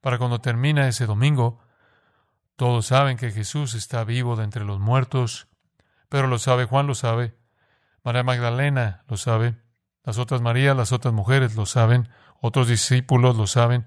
Para 0.00 0.18
cuando 0.18 0.40
termina 0.40 0.88
ese 0.88 1.06
domingo, 1.06 1.60
todos 2.56 2.86
saben 2.86 3.16
que 3.16 3.30
Jesús 3.30 3.74
está 3.74 4.04
vivo 4.04 4.36
de 4.36 4.44
entre 4.44 4.64
los 4.64 4.78
muertos, 4.78 5.48
pero 6.08 6.26
lo 6.28 6.38
sabe 6.38 6.66
Juan, 6.66 6.86
lo 6.86 6.94
sabe, 6.94 7.34
María 8.04 8.22
Magdalena 8.22 9.02
lo 9.08 9.16
sabe, 9.16 9.56
las 10.04 10.18
otras 10.18 10.42
Marías, 10.42 10.76
las 10.76 10.92
otras 10.92 11.14
mujeres 11.14 11.56
lo 11.56 11.66
saben, 11.66 12.08
otros 12.40 12.68
discípulos 12.68 13.36
lo 13.36 13.46
saben, 13.46 13.86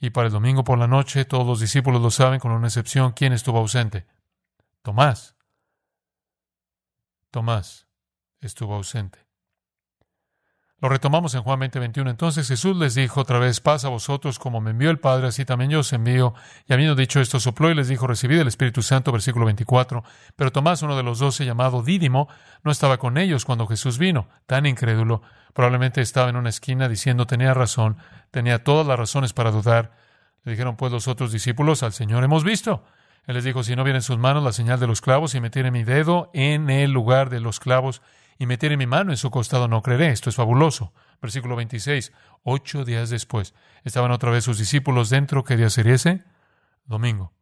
y 0.00 0.10
para 0.10 0.26
el 0.26 0.32
domingo 0.32 0.64
por 0.64 0.78
la 0.78 0.86
noche 0.86 1.24
todos 1.24 1.46
los 1.46 1.60
discípulos 1.60 2.00
lo 2.02 2.10
saben, 2.10 2.40
con 2.40 2.52
una 2.52 2.68
excepción, 2.68 3.12
¿quién 3.12 3.32
estuvo 3.32 3.58
ausente? 3.58 4.06
Tomás. 4.82 5.36
Tomás 7.30 7.86
estuvo 8.40 8.74
ausente. 8.74 9.25
Lo 10.78 10.90
retomamos 10.90 11.34
en 11.34 11.42
Juan 11.42 11.58
20, 11.58 11.78
21. 11.78 12.10
Entonces 12.10 12.48
Jesús 12.48 12.76
les 12.76 12.94
dijo 12.94 13.22
otra 13.22 13.38
vez, 13.38 13.60
paz 13.60 13.86
a 13.86 13.88
vosotros 13.88 14.38
como 14.38 14.60
me 14.60 14.72
envió 14.72 14.90
el 14.90 14.98
Padre, 14.98 15.28
así 15.28 15.46
también 15.46 15.70
yo 15.70 15.80
os 15.80 15.92
envío. 15.94 16.34
Y 16.68 16.74
habiendo 16.74 16.94
dicho 16.94 17.18
esto, 17.18 17.40
sopló 17.40 17.70
y 17.70 17.74
les 17.74 17.88
dijo, 17.88 18.06
recibid 18.06 18.38
el 18.40 18.48
Espíritu 18.48 18.82
Santo, 18.82 19.10
versículo 19.10 19.46
24. 19.46 20.04
Pero 20.36 20.52
Tomás, 20.52 20.82
uno 20.82 20.94
de 20.94 21.02
los 21.02 21.18
doce, 21.18 21.46
llamado 21.46 21.82
Dídimo, 21.82 22.28
no 22.62 22.70
estaba 22.70 22.98
con 22.98 23.16
ellos 23.16 23.46
cuando 23.46 23.66
Jesús 23.66 23.96
vino. 23.96 24.28
Tan 24.44 24.66
incrédulo, 24.66 25.22
probablemente 25.54 26.02
estaba 26.02 26.28
en 26.28 26.36
una 26.36 26.50
esquina 26.50 26.90
diciendo, 26.90 27.26
tenía 27.26 27.54
razón, 27.54 27.96
tenía 28.30 28.62
todas 28.62 28.86
las 28.86 28.98
razones 28.98 29.32
para 29.32 29.52
dudar. 29.52 29.92
Le 30.44 30.52
dijeron 30.52 30.76
pues 30.76 30.92
los 30.92 31.08
otros 31.08 31.32
discípulos, 31.32 31.82
al 31.82 31.94
Señor 31.94 32.22
hemos 32.22 32.44
visto. 32.44 32.84
Él 33.26 33.34
les 33.34 33.44
dijo, 33.44 33.62
si 33.62 33.76
no 33.76 33.82
viene 33.82 34.00
en 34.00 34.02
sus 34.02 34.18
manos 34.18 34.44
la 34.44 34.52
señal 34.52 34.78
de 34.78 34.86
los 34.86 35.00
clavos 35.00 35.34
y 35.34 35.40
metiere 35.40 35.70
mi 35.70 35.84
dedo 35.84 36.30
en 36.34 36.68
el 36.68 36.92
lugar 36.92 37.30
de 37.30 37.40
los 37.40 37.60
clavos 37.60 38.02
y 38.38 38.46
metiere 38.46 38.76
mi 38.76 38.86
mano 38.86 39.12
en 39.12 39.16
su 39.16 39.30
costado, 39.30 39.68
no 39.68 39.82
creeré. 39.82 40.10
Esto 40.10 40.30
es 40.30 40.36
fabuloso. 40.36 40.92
Versículo 41.20 41.56
26. 41.56 42.12
Ocho 42.42 42.84
días 42.84 43.10
después, 43.10 43.54
estaban 43.84 44.10
otra 44.10 44.30
vez 44.30 44.44
sus 44.44 44.58
discípulos 44.58 45.10
dentro. 45.10 45.44
¿Qué 45.44 45.56
día 45.56 45.70
sería 45.70 45.94
ese? 45.94 46.24
Domingo. 46.84 47.32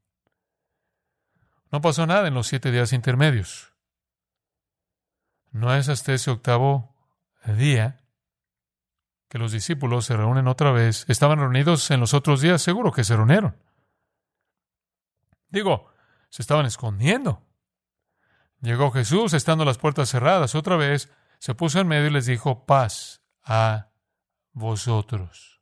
No 1.71 1.81
pasó 1.81 2.07
nada 2.07 2.29
en 2.29 2.35
los 2.35 2.47
siete 2.47 2.71
días 2.71 2.93
intermedios. 2.93 3.73
No 5.51 5.75
es 5.75 5.89
hasta 5.89 6.13
ese 6.13 6.31
octavo 6.31 6.95
día 7.45 8.01
que 9.29 9.39
los 9.39 9.53
discípulos 9.53 10.07
se 10.07 10.17
reúnen 10.17 10.47
otra 10.47 10.71
vez. 10.71 11.05
Estaban 11.09 11.39
reunidos 11.39 11.91
en 11.91 12.01
los 12.01 12.15
otros 12.15 12.41
días, 12.41 12.63
seguro 12.63 12.93
que 12.93 13.05
se 13.05 13.17
reunieron. 13.17 13.57
Digo, 15.49 15.91
se 16.31 16.43
estaban 16.43 16.67
escondiendo. 16.67 17.44
Llegó 18.65 18.91
Jesús, 18.91 19.35
estando 19.35 19.67
las 19.67 19.77
puertas 19.77 20.09
cerradas 20.09 20.55
otra 20.55 20.77
vez, 20.77 21.11
se 21.39 21.55
puso 21.55 21.81
en 21.81 21.87
medio 21.87 22.07
y 22.07 22.11
les 22.11 22.25
dijo, 22.25 22.65
paz 22.65 23.21
a 23.43 23.91
vosotros. 24.55 25.61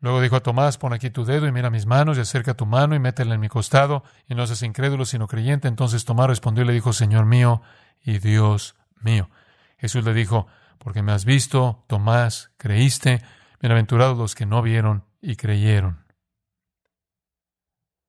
Luego 0.00 0.20
dijo 0.20 0.36
a 0.36 0.42
Tomás, 0.42 0.76
pon 0.76 0.92
aquí 0.92 1.08
tu 1.08 1.24
dedo 1.24 1.46
y 1.46 1.52
mira 1.52 1.70
mis 1.70 1.86
manos 1.86 2.18
y 2.18 2.20
acerca 2.20 2.52
tu 2.52 2.66
mano 2.66 2.94
y 2.94 2.98
métela 2.98 3.34
en 3.34 3.40
mi 3.40 3.48
costado 3.48 4.04
y 4.28 4.34
no 4.34 4.46
seas 4.46 4.62
incrédulo 4.62 5.06
sino 5.06 5.26
creyente. 5.26 5.68
Entonces 5.68 6.04
Tomás 6.04 6.26
respondió 6.26 6.64
y 6.64 6.66
le 6.66 6.74
dijo, 6.74 6.92
Señor 6.92 7.24
mío 7.24 7.62
y 8.04 8.18
Dios 8.18 8.74
mío. 9.00 9.30
Jesús 9.78 10.04
le 10.04 10.12
dijo, 10.12 10.48
porque 10.76 11.00
me 11.00 11.12
has 11.12 11.24
visto, 11.24 11.82
Tomás, 11.86 12.50
creíste, 12.58 13.22
bienaventurados 13.58 14.18
los 14.18 14.34
que 14.34 14.44
no 14.44 14.60
vieron 14.60 15.06
y 15.22 15.36
creyeron. 15.36 16.01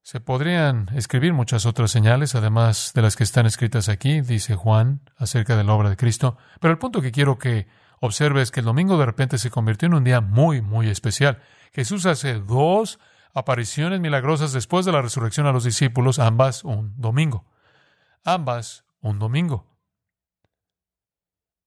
Se 0.03 0.19
podrían 0.19 0.89
escribir 0.95 1.31
muchas 1.31 1.65
otras 1.65 1.89
señales, 1.89 2.35
además 2.35 2.91
de 2.93 3.01
las 3.01 3.15
que 3.15 3.23
están 3.23 3.45
escritas 3.45 3.87
aquí, 3.87 4.19
dice 4.19 4.53
Juan, 4.55 4.99
acerca 5.15 5.55
de 5.55 5.63
la 5.63 5.73
obra 5.73 5.89
de 5.89 5.95
Cristo, 5.95 6.37
pero 6.59 6.73
el 6.73 6.77
punto 6.77 7.01
que 7.01 7.13
quiero 7.13 7.39
que 7.39 7.67
observe 8.01 8.41
es 8.41 8.51
que 8.51 8.59
el 8.59 8.65
domingo 8.65 8.97
de 8.97 9.05
repente 9.05 9.37
se 9.37 9.49
convirtió 9.49 9.85
en 9.85 9.93
un 9.93 10.03
día 10.03 10.19
muy, 10.19 10.61
muy 10.61 10.89
especial. 10.89 11.41
Jesús 11.71 12.05
hace 12.05 12.33
dos 12.41 12.99
apariciones 13.33 14.01
milagrosas 14.01 14.51
después 14.51 14.85
de 14.85 14.91
la 14.91 15.01
resurrección 15.01 15.47
a 15.47 15.53
los 15.53 15.63
discípulos, 15.63 16.19
ambas 16.19 16.65
un 16.65 16.99
domingo. 16.99 17.45
Ambas 18.25 18.83
un 18.99 19.19
domingo. 19.19 19.67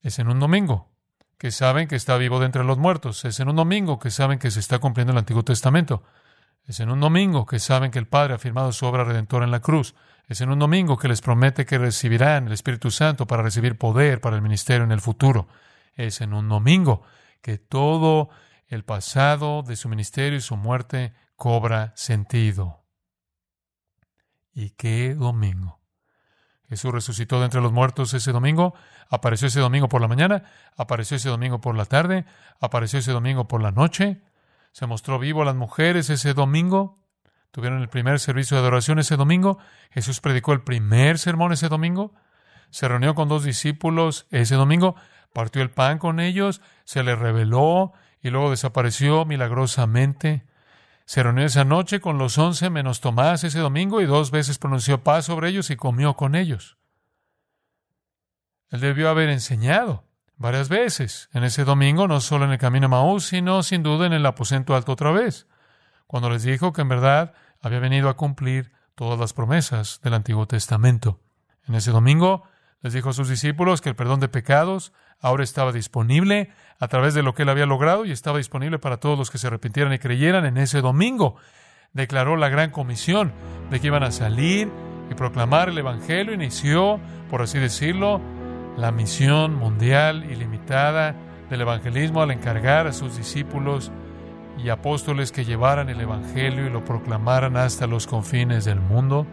Es 0.03 0.19
en 0.19 0.29
un 0.29 0.41
domingo 0.41 0.93
que 1.39 1.51
saben 1.51 1.89
que 1.89 1.97
está 1.97 2.19
vivo 2.19 2.39
de 2.39 2.47
entre 2.47 2.65
los 2.65 2.77
muertos. 2.77 3.25
Es 3.25 3.41
en 3.41 3.49
un 3.49 3.57
domingo 3.57 3.99
que 3.99 4.11
saben 4.11 4.39
que 4.39 4.51
se 4.51 4.61
está 4.61 4.79
cumpliendo 4.79 5.13
el 5.13 5.19
Antiguo 5.19 5.43
Testamento. 5.43 6.03
Es 6.67 6.81
en 6.81 6.91
un 6.91 6.99
domingo 6.99 7.47
que 7.47 7.61
saben 7.61 7.93
que 7.93 8.01
el 8.01 8.09
Padre 8.09 8.35
ha 8.35 8.39
firmado 8.39 8.73
su 8.73 8.87
obra 8.87 9.05
redentora 9.05 9.45
en 9.45 9.53
la 9.53 9.61
cruz. 9.61 9.95
Es 10.27 10.41
en 10.41 10.51
un 10.51 10.59
domingo 10.59 10.97
que 10.97 11.07
les 11.07 11.21
promete 11.21 11.65
que 11.65 11.79
recibirán 11.79 12.49
el 12.49 12.53
Espíritu 12.53 12.91
Santo 12.91 13.27
para 13.27 13.43
recibir 13.43 13.79
poder 13.79 14.21
para 14.21 14.35
el 14.35 14.43
ministerio 14.43 14.83
en 14.83 14.91
el 14.91 15.01
futuro. 15.01 15.47
Es 15.95 16.21
en 16.21 16.35
un 16.35 16.49
domingo 16.49 17.03
que 17.41 17.59
todo 17.59 18.31
el 18.67 18.85
pasado 18.85 19.63
de 19.63 19.77
su 19.77 19.89
ministerio 19.89 20.39
y 20.39 20.43
su 20.43 20.57
muerte 20.57 21.15
cobra 21.37 21.93
sentido. 21.95 22.85
¿Y 24.53 24.71
qué 24.71 25.15
domingo? 25.15 25.81
Jesús 26.69 26.93
resucitó 26.93 27.39
de 27.39 27.45
entre 27.45 27.61
los 27.61 27.71
muertos 27.71 28.13
ese 28.13 28.33
domingo, 28.33 28.75
apareció 29.09 29.47
ese 29.47 29.61
domingo 29.61 29.89
por 29.89 30.01
la 30.01 30.09
mañana, 30.09 30.43
apareció 30.77 31.17
ese 31.17 31.29
domingo 31.29 31.61
por 31.61 31.77
la 31.77 31.85
tarde, 31.85 32.25
apareció 32.59 32.99
ese 32.99 33.13
domingo 33.13 33.47
por 33.47 33.63
la 33.63 33.71
noche, 33.71 34.23
se 34.77 34.87
mostró 34.87 35.19
vivo 35.19 35.41
a 35.41 35.47
las 35.47 35.55
mujeres 35.55 36.11
ese 36.11 36.35
domingo. 36.35 36.99
Tuvieron 37.51 37.81
el 37.81 37.89
primer 37.89 38.21
servicio 38.21 38.59
de 38.59 38.61
adoración 38.61 38.99
ese 38.99 39.17
domingo. 39.17 39.57
Jesús 39.91 40.21
predicó 40.21 40.53
el 40.53 40.65
primer 40.65 41.19
sermón 41.19 41.55
ese 41.55 41.71
domingo. 41.71 42.13
Se 42.69 42.87
reunió 42.87 43.15
con 43.15 43.27
dos 43.27 43.43
discípulos 43.43 44.27
ese 44.31 44.55
domingo. 44.55 44.95
Partió 45.33 45.63
el 45.63 45.71
pan 45.71 45.99
con 45.99 46.21
ellos. 46.21 46.61
Se 46.85 47.03
les 47.03 47.19
reveló 47.19 47.95
y 48.21 48.29
luego 48.29 48.51
desapareció 48.51 49.25
milagrosamente. 49.25 50.45
Se 51.07 51.23
reunió 51.23 51.47
esa 51.47 51.65
noche 51.65 52.01
con 52.03 52.19
los 52.19 52.37
once 52.37 52.69
menos 52.69 53.01
Tomás 53.01 53.45
ese 53.45 53.61
domingo 53.61 54.03
y 54.03 54.05
dos 54.05 54.31
veces 54.31 54.59
pronunció 54.59 55.03
paz 55.03 55.25
sobre 55.25 55.49
ellos 55.49 55.71
y 55.71 55.77
comió 55.77 56.17
con 56.17 56.35
ellos. 56.35 56.77
Él 58.69 58.81
debió 58.81 59.09
haber 59.09 59.31
enseñado 59.31 60.06
varias 60.37 60.69
veces 60.69 61.29
en 61.33 61.45
ese 61.45 61.65
domingo, 61.65 62.09
no 62.09 62.21
solo 62.21 62.45
en 62.45 62.53
el 62.53 62.59
camino 62.59 62.87
a 62.87 62.91
Maús, 62.91 63.27
sino 63.27 63.63
sin 63.63 63.83
duda 63.83 64.07
en 64.07 64.13
el 64.13 64.27
aposento 64.27 64.75
alto 64.75 64.93
otra 64.93 65.11
vez, 65.11 65.47
cuando 66.07 66.31
les 66.31 66.43
dijo 66.43 66.73
que 66.73 66.83
en 66.83 66.89
verdad 66.89 67.35
había 67.63 67.81
venido 67.81 68.09
a 68.09 68.17
cumplir 68.17 68.73
todas 68.95 69.19
las 69.19 69.33
promesas 69.33 70.01
del 70.03 70.15
Antiguo 70.15 70.47
Testamento. 70.47 71.21
En 71.67 71.75
ese 71.75 71.91
domingo 71.91 72.45
Les 72.83 72.93
dijo 72.93 73.09
a 73.09 73.15
sus 73.15 73.29
discípulos 73.29 73.81
que 73.81 73.89
el 73.89 73.97
perdón 73.97 74.21
de 74.21 74.29
pecados 74.29 74.93
ahora 75.21 75.43
estaba 75.43 75.73
disponible 75.73 76.53
a 76.79 76.87
través 76.89 77.15
de 77.15 77.23
lo 77.23 77.35
que 77.35 77.43
él 77.43 77.49
había 77.49 77.67
logrado 77.67 78.05
y 78.05 78.13
estaba 78.13 78.39
disponible 78.39 78.79
para 78.79 78.99
todos 78.99 79.19
los 79.19 79.31
que 79.31 79.39
se 79.39 79.47
arrepintieran 79.49 79.93
y 79.93 79.99
creyeran 79.99 80.45
en 80.45 80.57
ese 80.57 80.83
domingo. 80.83 81.37
Declaró 81.95 82.37
la 82.37 82.49
gran 82.49 82.71
comisión 82.71 83.33
de 83.71 83.81
que 83.81 83.89
iban 83.89 84.05
a 84.05 84.13
salir 84.13 84.71
y 85.11 85.15
proclamar 85.15 85.71
el 85.71 85.79
Evangelio. 85.79 86.35
Inició, 86.35 87.01
por 87.31 87.43
así 87.43 87.59
decirlo, 87.59 88.21
la 88.77 88.93
misión 88.93 89.55
mundial 89.55 90.25
ilimitada 90.31 91.15
del 91.51 91.63
evangelismo 91.63 92.23
al 92.23 92.31
encargar 92.31 92.87
a 92.87 92.93
sus 92.93 93.17
discípulos 93.17 93.91
y 94.63 94.69
apóstoles 94.71 95.33
que 95.33 95.45
llevaran 95.45 95.89
el 95.89 96.01
Evangelio 96.01 96.67
y 96.67 96.71
lo 96.71 96.85
proclamaran 96.85 97.57
hasta 97.57 97.87
los 97.87 98.07
confines 98.07 98.65
del 98.65 98.81
mundo. 98.81 99.27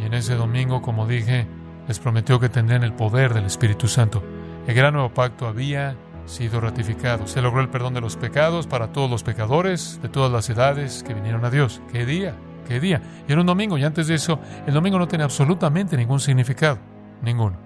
Y 0.00 0.06
en 0.06 0.14
ese 0.14 0.34
domingo, 0.34 0.82
como 0.82 1.06
dije, 1.06 1.46
les 1.86 1.98
prometió 2.00 2.40
que 2.40 2.48
tendrían 2.48 2.82
el 2.82 2.92
poder 2.92 3.32
del 3.32 3.44
Espíritu 3.44 3.88
Santo. 3.88 4.22
El 4.66 4.74
gran 4.74 4.94
nuevo 4.94 5.10
pacto 5.10 5.46
había 5.46 5.96
sido 6.26 6.60
ratificado. 6.60 7.26
Se 7.26 7.42
logró 7.42 7.60
el 7.60 7.68
perdón 7.68 7.94
de 7.94 8.00
los 8.00 8.16
pecados 8.16 8.66
para 8.66 8.92
todos 8.92 9.10
los 9.10 9.22
pecadores 9.22 10.00
de 10.02 10.08
todas 10.08 10.32
las 10.32 10.48
edades 10.50 11.04
que 11.06 11.14
vinieron 11.14 11.44
a 11.44 11.50
Dios. 11.50 11.82
¡Qué 11.92 12.06
día! 12.06 12.34
¡Qué 12.66 12.80
día! 12.80 13.00
Y 13.28 13.32
era 13.32 13.42
un 13.42 13.46
domingo, 13.46 13.78
y 13.78 13.84
antes 13.84 14.08
de 14.08 14.14
eso, 14.14 14.40
el 14.66 14.74
domingo 14.74 14.98
no 14.98 15.06
tenía 15.06 15.24
absolutamente 15.24 15.96
ningún 15.96 16.18
significado. 16.18 16.78
Ninguno. 17.22 17.58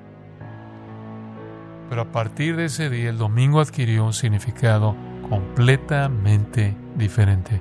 Pero 1.88 2.02
a 2.02 2.12
partir 2.12 2.56
de 2.56 2.66
ese 2.66 2.90
día, 2.90 3.10
el 3.10 3.18
domingo 3.18 3.60
adquirió 3.60 4.04
un 4.04 4.12
significado 4.12 4.94
completamente 5.28 6.76
diferente. 6.96 7.60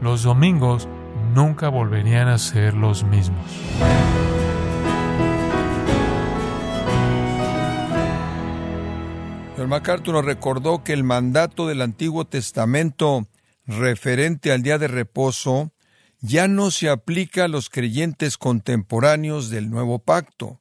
Los 0.00 0.22
domingos 0.22 0.88
nunca 1.34 1.68
volverían 1.68 2.28
a 2.28 2.38
ser 2.38 2.74
los 2.74 3.04
mismos. 3.04 3.44
John 9.56 9.68
MacArthur 9.68 10.14
nos 10.14 10.24
recordó 10.24 10.84
que 10.84 10.92
el 10.92 11.02
mandato 11.02 11.66
del 11.66 11.82
Antiguo 11.82 12.24
Testamento 12.24 13.26
referente 13.66 14.52
al 14.52 14.62
día 14.62 14.78
de 14.78 14.86
reposo 14.86 15.72
ya 16.20 16.46
no 16.46 16.70
se 16.70 16.88
aplica 16.88 17.44
a 17.44 17.48
los 17.48 17.68
creyentes 17.68 18.38
contemporáneos 18.38 19.50
del 19.50 19.68
nuevo 19.68 19.98
pacto. 19.98 20.60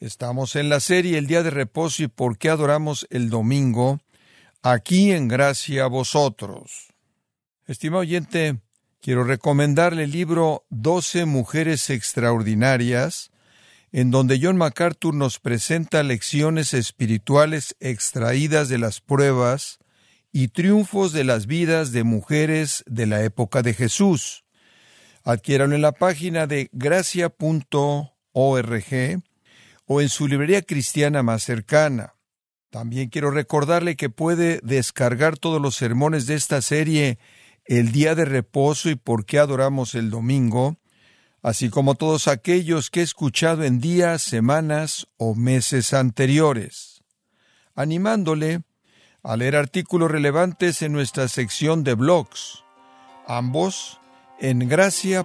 Estamos 0.00 0.56
en 0.56 0.68
la 0.68 0.80
serie 0.80 1.18
El 1.18 1.28
día 1.28 1.44
de 1.44 1.50
reposo 1.50 2.02
y 2.02 2.08
por 2.08 2.36
qué 2.36 2.50
adoramos 2.50 3.06
el 3.10 3.30
domingo, 3.30 4.00
aquí 4.60 5.12
en 5.12 5.28
gracia 5.28 5.84
a 5.84 5.86
vosotros. 5.86 6.88
Estimado 7.66 8.00
oyente, 8.00 8.60
quiero 9.00 9.22
recomendarle 9.22 10.04
el 10.04 10.10
libro 10.10 10.66
Doce 10.68 11.26
Mujeres 11.26 11.90
Extraordinarias, 11.90 13.30
en 13.92 14.10
donde 14.10 14.40
John 14.42 14.56
MacArthur 14.56 15.14
nos 15.14 15.38
presenta 15.38 16.02
lecciones 16.02 16.74
espirituales 16.74 17.76
extraídas 17.78 18.68
de 18.68 18.78
las 18.78 19.00
pruebas 19.00 19.78
y 20.32 20.48
triunfos 20.48 21.12
de 21.12 21.22
las 21.22 21.46
vidas 21.46 21.92
de 21.92 22.02
mujeres 22.02 22.82
de 22.86 23.06
la 23.06 23.22
época 23.22 23.62
de 23.62 23.72
Jesús. 23.72 24.44
Adquiéralo 25.22 25.76
en 25.76 25.82
la 25.82 25.92
página 25.92 26.48
de 26.48 26.68
gracia.org 26.72 27.32
o 29.86 30.00
en 30.00 30.08
su 30.08 30.28
librería 30.28 30.62
cristiana 30.62 31.22
más 31.22 31.42
cercana. 31.42 32.14
También 32.70 33.08
quiero 33.08 33.30
recordarle 33.30 33.96
que 33.96 34.10
puede 34.10 34.60
descargar 34.62 35.38
todos 35.38 35.60
los 35.60 35.76
sermones 35.76 36.26
de 36.26 36.34
esta 36.34 36.60
serie 36.60 37.18
El 37.66 37.92
día 37.92 38.14
de 38.14 38.24
reposo 38.24 38.90
y 38.90 38.94
por 38.94 39.24
qué 39.24 39.38
adoramos 39.38 39.94
el 39.94 40.10
domingo, 40.10 40.76
así 41.40 41.70
como 41.70 41.94
todos 41.94 42.28
aquellos 42.28 42.90
que 42.90 43.00
he 43.00 43.02
escuchado 43.02 43.64
en 43.64 43.80
días, 43.80 44.22
semanas 44.22 45.06
o 45.16 45.34
meses 45.34 45.94
anteriores, 45.94 47.02
animándole 47.74 48.62
a 49.22 49.36
leer 49.36 49.56
artículos 49.56 50.10
relevantes 50.10 50.82
en 50.82 50.92
nuestra 50.92 51.28
sección 51.28 51.84
de 51.84 51.94
blogs, 51.94 52.64
ambos 53.26 54.00
en 54.40 54.68
gracia.org. 54.68 55.24